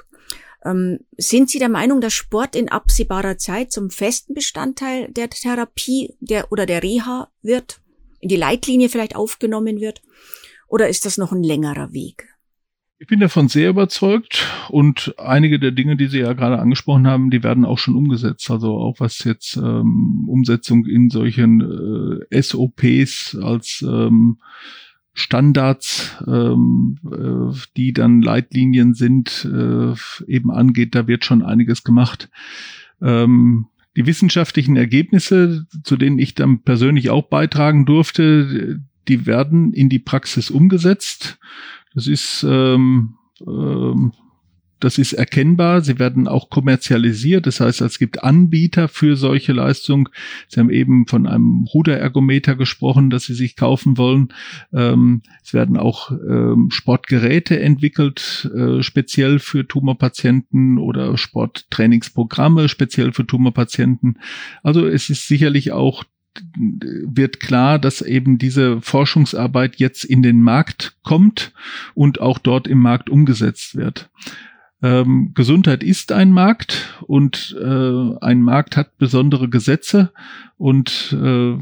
Ähm, 0.65 1.01
sind 1.17 1.51
Sie 1.51 1.59
der 1.59 1.69
Meinung, 1.69 2.01
dass 2.01 2.13
Sport 2.13 2.55
in 2.55 2.69
absehbarer 2.69 3.37
Zeit 3.37 3.73
zum 3.73 3.91
festen 3.91 4.33
Bestandteil 4.33 5.11
der 5.11 5.29
Therapie 5.29 6.15
der, 6.21 6.53
oder 6.53 6.67
der 6.67 6.85
Reha 6.85 7.33
wird? 7.43 7.81
In 8.21 8.29
die 8.29 8.37
Leitlinie 8.37 8.89
vielleicht 8.89 9.17
aufgenommen 9.17 9.81
wird? 9.81 10.03
Oder 10.69 10.89
ist 10.89 11.05
das 11.05 11.19
noch 11.19 11.33
ein 11.33 11.43
längerer 11.43 11.93
Weg? 11.93 12.32
Ich 13.03 13.09
bin 13.09 13.19
davon 13.19 13.49
sehr 13.49 13.71
überzeugt 13.71 14.47
und 14.69 15.17
einige 15.19 15.59
der 15.59 15.73
Dinge, 15.73 15.97
die 15.97 16.07
Sie 16.07 16.21
ja 16.21 16.35
gerade 16.35 16.61
angesprochen 16.61 17.09
haben, 17.09 17.31
die 17.31 17.43
werden 17.43 17.65
auch 17.65 17.79
schon 17.79 17.97
umgesetzt. 17.97 18.49
Also 18.49 18.77
auch 18.79 19.01
was 19.01 19.25
jetzt 19.25 19.57
ähm, 19.57 20.25
Umsetzung 20.29 20.87
in 20.87 21.11
solchen 21.11 22.23
äh, 22.31 22.41
SOPs 22.41 23.37
als 23.43 23.85
ähm, 23.85 24.38
Standards, 25.15 26.23
ähm, 26.29 27.01
äh, 27.05 27.59
die 27.77 27.93
dann 27.93 28.23
Leitlinien 28.23 28.95
sind, 28.95 29.49
äh, 29.53 29.95
eben 30.29 30.53
angeht, 30.53 30.95
da 30.95 31.09
wird 31.09 31.25
schon 31.25 31.43
einiges 31.43 31.83
gemacht. 31.83 32.31
Ähm, 33.01 33.67
die 33.97 34.07
wissenschaftlichen 34.07 34.77
Ergebnisse, 34.77 35.67
zu 35.83 35.97
denen 35.97 36.21
ich 36.21 36.37
dann 36.37 36.61
persönlich 36.61 37.11
auch 37.11 37.25
beitragen 37.25 37.85
durfte, 37.85 38.81
die 39.09 39.27
werden 39.27 39.73
in 39.73 39.88
die 39.88 39.99
Praxis 39.99 40.51
umgesetzt. 40.53 41.41
Das 41.95 42.07
ist 42.07 42.45
ähm, 42.49 43.15
ähm, 43.47 44.13
das 44.83 44.99
ist 44.99 45.13
erkennbar. 45.13 45.81
Sie 45.83 46.01
werden 46.01 46.27
auch 46.27 46.51
kommerzialisiert. 46.51 47.47
Das 47.47 47.61
heißt, 47.61 47.81
es 47.83 48.01
gibt 48.01 48.25
Anbieter 48.25 48.89
für 48.89 49.17
solche 49.17 49.53
Leistungen. 49.53 50.09
Sie 50.49 50.59
haben 50.59 50.71
eben 50.71 51.07
von 51.07 51.29
einem 51.29 51.69
Ruderergometer 51.73 52.57
gesprochen, 52.57 53.09
dass 53.09 53.25
Sie 53.25 53.35
sich 53.35 53.55
kaufen 53.55 53.97
wollen. 53.97 54.35
Ähm, 54.73 55.23
es 55.45 55.55
werden 55.55 55.77
auch 55.77 56.11
ähm, 56.11 56.71
Sportgeräte 56.73 57.61
entwickelt, 57.61 58.51
äh, 58.57 58.83
speziell 58.83 59.39
für 59.39 59.67
Tumorpatienten 59.69 60.79
oder 60.79 61.17
Sporttrainingsprogramme 61.17 62.69
speziell 62.69 63.13
für 63.13 63.27
Tumorpatienten. 63.27 64.19
Also 64.65 64.89
es 64.89 65.11
ist 65.11 65.29
sicherlich 65.29 65.71
auch 65.71 66.03
wird 66.57 67.40
klar, 67.40 67.79
dass 67.79 68.01
eben 68.01 68.38
diese 68.38 68.81
Forschungsarbeit 68.81 69.77
jetzt 69.77 70.05
in 70.05 70.23
den 70.23 70.40
Markt 70.40 70.97
kommt 71.03 71.53
und 71.95 72.21
auch 72.21 72.38
dort 72.38 72.66
im 72.66 72.79
Markt 72.79 73.11
umgesetzt 73.11 73.77
wird. 73.77 74.11
Ähm, 74.83 75.31
Gesundheit 75.35 75.85
ist 75.85 76.11
ein 76.11 76.33
Markt 76.33 76.99
und 77.07 77.57
äh, 77.61 78.16
ein 78.21 78.42
Markt 78.42 78.77
hat 78.77 78.99
besondere 78.99 79.49
Gesetze 79.49 80.12
und 80.57 81.16
äh, 81.23 81.57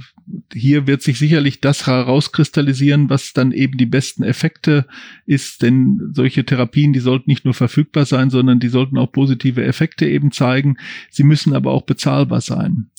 hier 0.54 0.87
wird 0.87 1.02
sich 1.02 1.18
sicherlich 1.18 1.61
das 1.61 1.87
herauskristallisieren, 1.87 3.11
was 3.11 3.35
dann 3.35 3.52
eben 3.52 3.76
die 3.76 3.87
besten 3.87 4.22
Effekte 4.22 4.87
ist, 5.26 5.61
denn 5.61 6.12
solche 6.12 6.46
Therapien, 6.46 6.94
die 6.94 7.00
sollten 7.00 7.28
nicht 7.28 7.44
nur 7.44 7.52
verfügbar 7.52 8.06
sein, 8.06 8.30
sondern 8.30 8.59
die 8.59 8.68
sollten 8.68 8.96
auch 8.96 9.12
positive 9.12 9.64
Effekte 9.64 10.09
eben 10.09 10.33
zeigen. 10.33 10.78
Sie 11.11 11.24
müssen 11.24 11.54
aber 11.54 11.72
auch 11.72 11.83
bezahlbar 11.83 12.40
sein. 12.40 12.90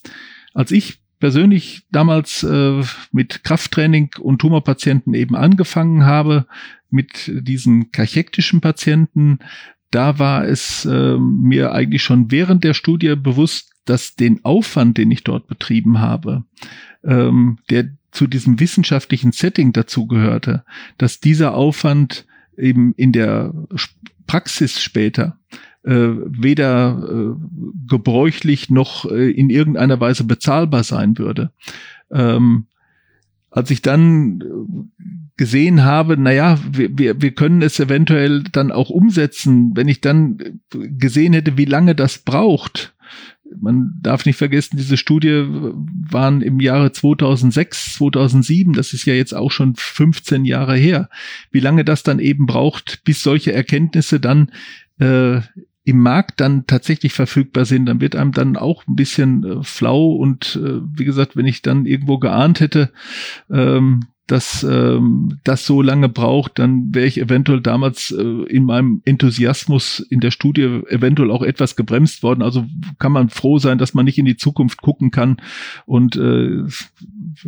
Als 0.53 0.71
ich 0.71 1.00
persönlich 1.21 1.85
damals 1.91 2.43
äh, 2.43 2.83
mit 3.13 3.45
Krafttraining 3.45 4.09
und 4.19 4.39
Tumorpatienten 4.39 5.13
eben 5.13 5.37
angefangen 5.37 6.05
habe, 6.05 6.47
mit 6.89 7.31
diesen 7.33 7.91
kachektischen 7.93 8.59
Patienten, 8.59 9.39
da 9.91 10.19
war 10.19 10.45
es 10.45 10.83
äh, 10.85 11.17
mir 11.17 11.71
eigentlich 11.71 12.03
schon 12.03 12.31
während 12.31 12.65
der 12.65 12.73
Studie 12.73 13.15
bewusst, 13.15 13.71
dass 13.85 14.15
den 14.15 14.43
Aufwand, 14.43 14.97
den 14.97 15.11
ich 15.11 15.23
dort 15.23 15.47
betrieben 15.47 15.99
habe, 15.99 16.43
ähm, 17.03 17.59
der 17.69 17.89
zu 18.11 18.27
diesem 18.27 18.59
wissenschaftlichen 18.59 19.31
Setting 19.31 19.71
dazu 19.71 20.07
gehörte, 20.07 20.65
dass 20.97 21.21
dieser 21.21 21.53
Aufwand 21.53 22.25
eben 22.57 22.93
in 22.95 23.13
der 23.13 23.53
Praxis 24.27 24.81
später 24.81 25.39
weder 25.83 27.09
äh, 27.09 27.35
gebräuchlich 27.87 28.69
noch 28.69 29.09
äh, 29.09 29.31
in 29.31 29.49
irgendeiner 29.49 29.99
Weise 29.99 30.23
bezahlbar 30.23 30.83
sein 30.83 31.17
würde. 31.17 31.51
Ähm, 32.11 32.67
als 33.51 33.69
ich 33.69 33.81
dann 33.81 34.41
äh, 34.41 35.03
gesehen 35.37 35.83
habe, 35.83 36.17
naja, 36.17 36.59
wir, 36.71 36.97
wir, 36.97 37.21
wir 37.21 37.31
können 37.31 37.61
es 37.61 37.79
eventuell 37.79 38.43
dann 38.43 38.71
auch 38.71 38.89
umsetzen, 38.89 39.71
wenn 39.75 39.87
ich 39.87 40.01
dann 40.01 40.39
äh, 40.39 40.87
gesehen 40.87 41.33
hätte, 41.33 41.57
wie 41.57 41.65
lange 41.65 41.95
das 41.95 42.19
braucht. 42.19 42.93
Man 43.59 43.99
darf 44.01 44.25
nicht 44.25 44.37
vergessen, 44.37 44.77
diese 44.77 44.95
Studie 44.95 45.45
waren 45.49 46.41
im 46.41 46.61
Jahre 46.61 46.93
2006, 46.93 47.95
2007, 47.95 48.71
das 48.71 48.93
ist 48.93 49.05
ja 49.05 49.13
jetzt 49.13 49.33
auch 49.33 49.51
schon 49.51 49.75
15 49.75 50.45
Jahre 50.45 50.77
her. 50.77 51.09
Wie 51.51 51.59
lange 51.59 51.83
das 51.83 52.03
dann 52.03 52.19
eben 52.19 52.45
braucht, 52.45 53.03
bis 53.03 53.21
solche 53.21 53.51
Erkenntnisse 53.51 54.21
dann 54.21 54.51
äh, 54.99 55.41
im 55.83 55.99
Markt 55.99 56.39
dann 56.39 56.67
tatsächlich 56.67 57.13
verfügbar 57.13 57.65
sind, 57.65 57.87
dann 57.87 58.01
wird 58.01 58.15
einem 58.15 58.31
dann 58.31 58.55
auch 58.55 58.85
ein 58.87 58.95
bisschen 58.95 59.43
äh, 59.43 59.63
flau 59.63 60.11
und 60.11 60.59
äh, 60.63 60.81
wie 60.95 61.05
gesagt, 61.05 61.35
wenn 61.35 61.47
ich 61.47 61.61
dann 61.61 61.85
irgendwo 61.85 62.19
geahnt 62.19 62.59
hätte, 62.59 62.91
ähm, 63.49 64.01
dass 64.27 64.63
ähm, 64.63 65.39
das 65.43 65.65
so 65.65 65.81
lange 65.81 66.07
braucht, 66.07 66.59
dann 66.59 66.93
wäre 66.95 67.05
ich 67.05 67.19
eventuell 67.19 67.59
damals 67.59 68.11
äh, 68.11 68.21
in 68.21 68.63
meinem 68.63 69.01
Enthusiasmus 69.03 69.99
in 69.99 70.21
der 70.21 70.31
Studie 70.31 70.81
eventuell 70.87 71.31
auch 71.31 71.41
etwas 71.41 71.75
gebremst 71.75 72.23
worden. 72.23 72.41
Also 72.41 72.65
kann 72.97 73.11
man 73.11 73.29
froh 73.29 73.59
sein, 73.59 73.77
dass 73.77 73.93
man 73.93 74.05
nicht 74.05 74.17
in 74.17 74.25
die 74.25 74.37
Zukunft 74.37 74.81
gucken 74.81 75.11
kann. 75.11 75.37
Und 75.85 76.15
äh, 76.15 76.63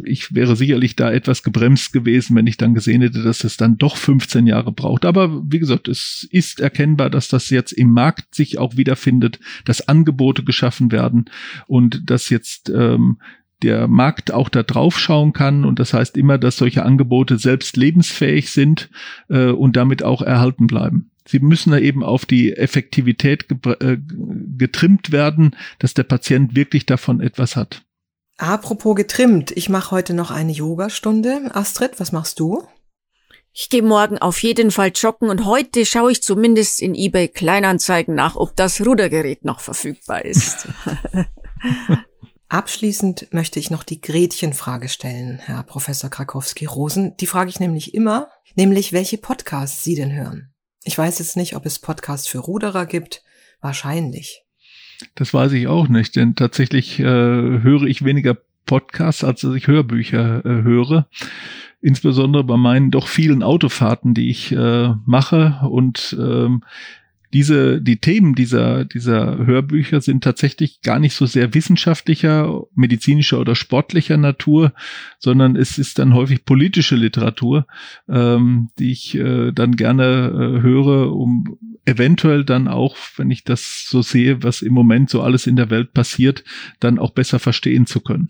ich 0.03 0.35
wäre 0.35 0.55
sicherlich 0.55 0.95
da 0.95 1.11
etwas 1.11 1.43
gebremst 1.43 1.93
gewesen, 1.93 2.35
wenn 2.35 2.47
ich 2.47 2.57
dann 2.57 2.73
gesehen 2.73 3.01
hätte, 3.01 3.23
dass 3.23 3.43
es 3.43 3.55
dann 3.55 3.77
doch 3.77 3.95
15 3.95 4.45
Jahre 4.45 4.71
braucht. 4.71 5.05
Aber 5.05 5.41
wie 5.49 5.59
gesagt, 5.59 5.87
es 5.87 6.27
ist 6.31 6.59
erkennbar, 6.59 7.09
dass 7.09 7.29
das 7.29 7.49
jetzt 7.49 7.71
im 7.71 7.91
Markt 7.91 8.35
sich 8.35 8.57
auch 8.57 8.75
wiederfindet, 8.75 9.39
dass 9.63 9.87
Angebote 9.87 10.43
geschaffen 10.43 10.91
werden 10.91 11.25
und 11.67 12.09
dass 12.09 12.29
jetzt 12.29 12.69
ähm, 12.69 13.19
der 13.63 13.87
Markt 13.87 14.31
auch 14.31 14.49
da 14.49 14.63
drauf 14.63 14.99
schauen 14.99 15.33
kann. 15.33 15.65
Und 15.65 15.79
das 15.79 15.93
heißt 15.93 16.17
immer, 16.17 16.37
dass 16.37 16.57
solche 16.57 16.83
Angebote 16.83 17.37
selbst 17.37 17.77
lebensfähig 17.77 18.51
sind 18.51 18.89
äh, 19.29 19.47
und 19.47 19.75
damit 19.75 20.03
auch 20.03 20.21
erhalten 20.21 20.67
bleiben. 20.67 21.09
Sie 21.25 21.39
müssen 21.39 21.71
da 21.71 21.77
eben 21.77 22.03
auf 22.03 22.25
die 22.25 22.55
Effektivität 22.55 23.45
äh, 23.79 23.97
getrimmt 24.57 25.11
werden, 25.11 25.55
dass 25.79 25.93
der 25.93 26.03
Patient 26.03 26.55
wirklich 26.55 26.85
davon 26.85 27.21
etwas 27.21 27.55
hat. 27.55 27.83
Apropos 28.37 28.95
getrimmt, 28.95 29.51
ich 29.51 29.69
mache 29.69 29.91
heute 29.91 30.13
noch 30.13 30.31
eine 30.31 30.51
Yogastunde. 30.51 31.51
Astrid, 31.53 31.99
was 31.99 32.11
machst 32.11 32.39
du? 32.39 32.63
Ich 33.53 33.69
gehe 33.69 33.83
morgen 33.83 34.17
auf 34.17 34.41
jeden 34.41 34.71
Fall 34.71 34.91
joggen 34.93 35.29
und 35.29 35.45
heute 35.45 35.85
schaue 35.85 36.11
ich 36.11 36.23
zumindest 36.23 36.81
in 36.81 36.95
eBay 36.95 37.27
Kleinanzeigen 37.27 38.15
nach, 38.15 38.35
ob 38.35 38.55
das 38.55 38.83
Rudergerät 38.83 39.45
noch 39.45 39.59
verfügbar 39.59 40.25
ist. 40.25 40.67
Abschließend 42.53 43.29
möchte 43.33 43.57
ich 43.57 43.71
noch 43.71 43.81
die 43.81 43.99
Gretchenfrage 43.99 44.87
stellen, 44.87 45.39
Herr 45.43 45.63
Professor 45.63 46.11
Krakowski-Rosen. 46.11 47.17
Die 47.17 47.25
frage 47.25 47.49
ich 47.49 47.59
nämlich 47.59 47.95
immer, 47.95 48.27
nämlich 48.53 48.93
welche 48.93 49.17
Podcasts 49.17 49.83
Sie 49.83 49.95
denn 49.95 50.13
hören. 50.13 50.53
Ich 50.83 50.95
weiß 50.95 51.17
jetzt 51.17 51.35
nicht, 51.35 51.55
ob 51.55 51.65
es 51.65 51.79
Podcasts 51.79 52.27
für 52.27 52.37
Ruderer 52.37 52.85
gibt. 52.85 53.23
Wahrscheinlich. 53.59 54.43
Das 55.15 55.33
weiß 55.33 55.53
ich 55.53 55.65
auch 55.65 55.87
nicht, 55.87 56.15
denn 56.15 56.35
tatsächlich 56.35 56.99
äh, 56.99 57.03
höre 57.05 57.87
ich 57.87 58.05
weniger 58.05 58.37
Podcasts, 58.67 59.23
als 59.23 59.41
dass 59.41 59.55
ich 59.55 59.65
Hörbücher 59.65 60.45
äh, 60.45 60.61
höre. 60.61 61.07
Insbesondere 61.81 62.43
bei 62.43 62.57
meinen 62.57 62.91
doch 62.91 63.07
vielen 63.07 63.41
Autofahrten, 63.41 64.13
die 64.13 64.29
ich 64.29 64.51
äh, 64.51 64.93
mache 65.07 65.59
und 65.67 66.15
ähm, 66.19 66.63
diese, 67.33 67.81
die 67.81 67.97
Themen 67.97 68.35
dieser, 68.35 68.85
dieser 68.85 69.37
Hörbücher 69.45 70.01
sind 70.01 70.23
tatsächlich 70.23 70.81
gar 70.81 70.99
nicht 70.99 71.15
so 71.15 71.25
sehr 71.25 71.53
wissenschaftlicher, 71.55 72.61
medizinischer 72.75 73.39
oder 73.39 73.55
sportlicher 73.55 74.17
Natur, 74.17 74.73
sondern 75.17 75.55
es 75.55 75.79
ist 75.79 75.97
dann 75.97 76.13
häufig 76.13 76.45
politische 76.45 76.95
Literatur, 76.95 77.65
ähm, 78.07 78.69
die 78.77 78.91
ich 78.91 79.15
äh, 79.15 79.51
dann 79.51 79.75
gerne 79.75 80.03
äh, 80.03 80.61
höre, 80.61 81.15
um 81.15 81.57
eventuell 81.85 82.45
dann 82.45 82.67
auch, 82.67 82.95
wenn 83.17 83.31
ich 83.31 83.43
das 83.43 83.87
so 83.89 84.03
sehe, 84.03 84.43
was 84.43 84.61
im 84.61 84.73
Moment 84.73 85.09
so 85.09 85.21
alles 85.21 85.47
in 85.47 85.55
der 85.55 85.71
Welt 85.71 85.93
passiert, 85.93 86.43
dann 86.79 86.99
auch 86.99 87.11
besser 87.11 87.39
verstehen 87.39 87.87
zu 87.87 87.99
können. 87.99 88.29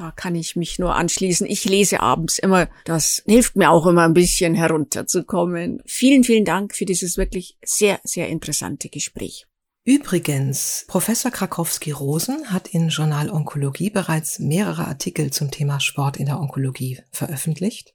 Da 0.00 0.12
kann 0.12 0.34
ich 0.34 0.56
mich 0.56 0.78
nur 0.78 0.94
anschließen. 0.94 1.46
Ich 1.46 1.66
lese 1.66 2.00
abends 2.00 2.38
immer. 2.38 2.70
Das 2.86 3.22
hilft 3.26 3.56
mir 3.56 3.70
auch 3.70 3.86
immer 3.86 4.04
ein 4.04 4.14
bisschen 4.14 4.54
herunterzukommen. 4.54 5.82
Vielen, 5.84 6.24
vielen 6.24 6.46
Dank 6.46 6.74
für 6.74 6.86
dieses 6.86 7.18
wirklich 7.18 7.58
sehr, 7.62 8.00
sehr 8.02 8.28
interessante 8.28 8.88
Gespräch. 8.88 9.46
Übrigens, 9.84 10.86
Professor 10.88 11.30
Krakowski-Rosen 11.30 12.50
hat 12.50 12.68
in 12.68 12.88
Journal 12.88 13.28
Onkologie 13.28 13.90
bereits 13.90 14.38
mehrere 14.38 14.86
Artikel 14.86 15.30
zum 15.32 15.50
Thema 15.50 15.80
Sport 15.80 16.16
in 16.16 16.24
der 16.24 16.40
Onkologie 16.40 17.00
veröffentlicht. 17.12 17.92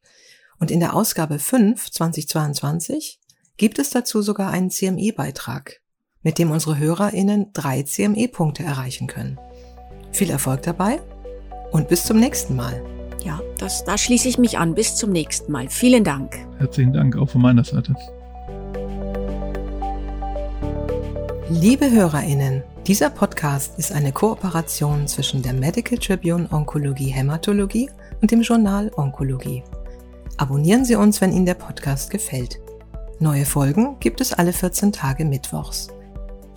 Und 0.59 0.69
in 0.69 0.81
der 0.81 0.93
Ausgabe 0.93 1.39
5 1.39 1.89
2022 1.89 3.19
gibt 3.57 3.79
es 3.79 3.89
dazu 3.89 4.21
sogar 4.21 4.51
einen 4.51 4.69
CME-Beitrag, 4.69 5.81
mit 6.21 6.37
dem 6.37 6.51
unsere 6.51 6.77
HörerInnen 6.77 7.51
drei 7.53 7.81
CME-Punkte 7.81 8.61
erreichen 8.61 9.07
können. 9.07 9.39
Viel 10.11 10.29
Erfolg 10.29 10.61
dabei 10.61 11.01
und 11.75 11.89
bis 11.89 12.05
zum 12.05 12.19
nächsten 12.21 12.55
Mal. 12.55 12.81
Ja, 13.25 13.41
das, 13.57 13.83
da 13.83 13.97
schließe 13.97 14.29
ich 14.29 14.37
mich 14.37 14.57
an. 14.57 14.75
Bis 14.75 14.95
zum 14.95 15.11
nächsten 15.11 15.51
Mal. 15.51 15.67
Vielen 15.67 16.05
Dank. 16.05 16.37
Herzlichen 16.57 16.93
Dank 16.93 17.17
auch 17.17 17.29
von 17.29 17.41
meiner 17.41 17.65
Seite. 17.65 17.93
Liebe 21.49 21.91
HörerInnen, 21.91 22.63
dieser 22.87 23.09
Podcast 23.09 23.77
ist 23.77 23.91
eine 23.91 24.13
Kooperation 24.13 25.05
zwischen 25.05 25.41
der 25.41 25.51
Medical 25.51 25.97
Tribune 25.97 26.47
Onkologie 26.49 27.09
Hämatologie 27.09 27.89
und 28.21 28.31
dem 28.31 28.41
Journal 28.41 28.89
Onkologie. 28.95 29.61
Abonnieren 30.37 30.85
Sie 30.85 30.95
uns, 30.95 31.19
wenn 31.19 31.33
Ihnen 31.33 31.45
der 31.45 31.55
Podcast 31.55 32.09
gefällt. 32.09 32.57
Neue 33.19 33.45
Folgen 33.45 33.97
gibt 33.99 34.21
es 34.21 34.31
alle 34.31 34.53
14 34.53 34.93
Tage 34.93 35.25
Mittwochs. 35.25 35.89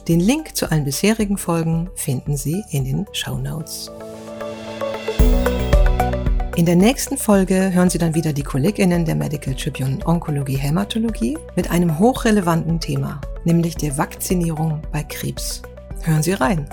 Den 0.06 0.20
Link 0.20 0.54
zu 0.54 0.70
allen 0.70 0.84
bisherigen 0.84 1.38
Folgen 1.38 1.90
finden 1.96 2.36
Sie 2.36 2.62
in 2.70 2.84
den 2.84 3.06
Show 3.12 3.36
Notes. 3.36 3.90
In 6.58 6.66
der 6.66 6.74
nächsten 6.74 7.16
Folge 7.16 7.72
hören 7.72 7.88
Sie 7.88 7.98
dann 7.98 8.16
wieder 8.16 8.32
die 8.32 8.42
KollegInnen 8.42 9.04
der 9.04 9.14
Medical 9.14 9.54
Tribune 9.54 10.04
Onkologie 10.04 10.56
Hämatologie 10.56 11.38
mit 11.54 11.70
einem 11.70 12.00
hochrelevanten 12.00 12.80
Thema, 12.80 13.20
nämlich 13.44 13.76
der 13.76 13.96
Vakzinierung 13.96 14.82
bei 14.90 15.04
Krebs. 15.04 15.62
Hören 16.02 16.22
Sie 16.22 16.32
rein! 16.32 16.68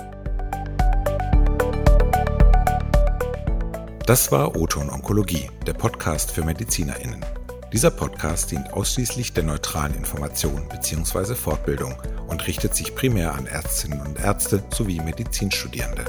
Das 4.06 4.30
war 4.32 4.56
Oton 4.56 4.90
Onkologie, 4.90 5.50
der 5.66 5.74
Podcast 5.74 6.32
für 6.32 6.44
MedizinerInnen. 6.44 7.24
Dieser 7.72 7.90
Podcast 7.90 8.50
dient 8.50 8.72
ausschließlich 8.72 9.34
der 9.34 9.44
neutralen 9.44 9.94
Information 9.94 10.68
bzw. 10.68 11.34
Fortbildung 11.34 11.94
und 12.26 12.46
richtet 12.46 12.74
sich 12.74 12.94
primär 12.94 13.34
an 13.34 13.46
Ärztinnen 13.46 14.00
und 14.00 14.18
Ärzte 14.18 14.62
sowie 14.70 15.00
Medizinstudierende. 15.00 16.04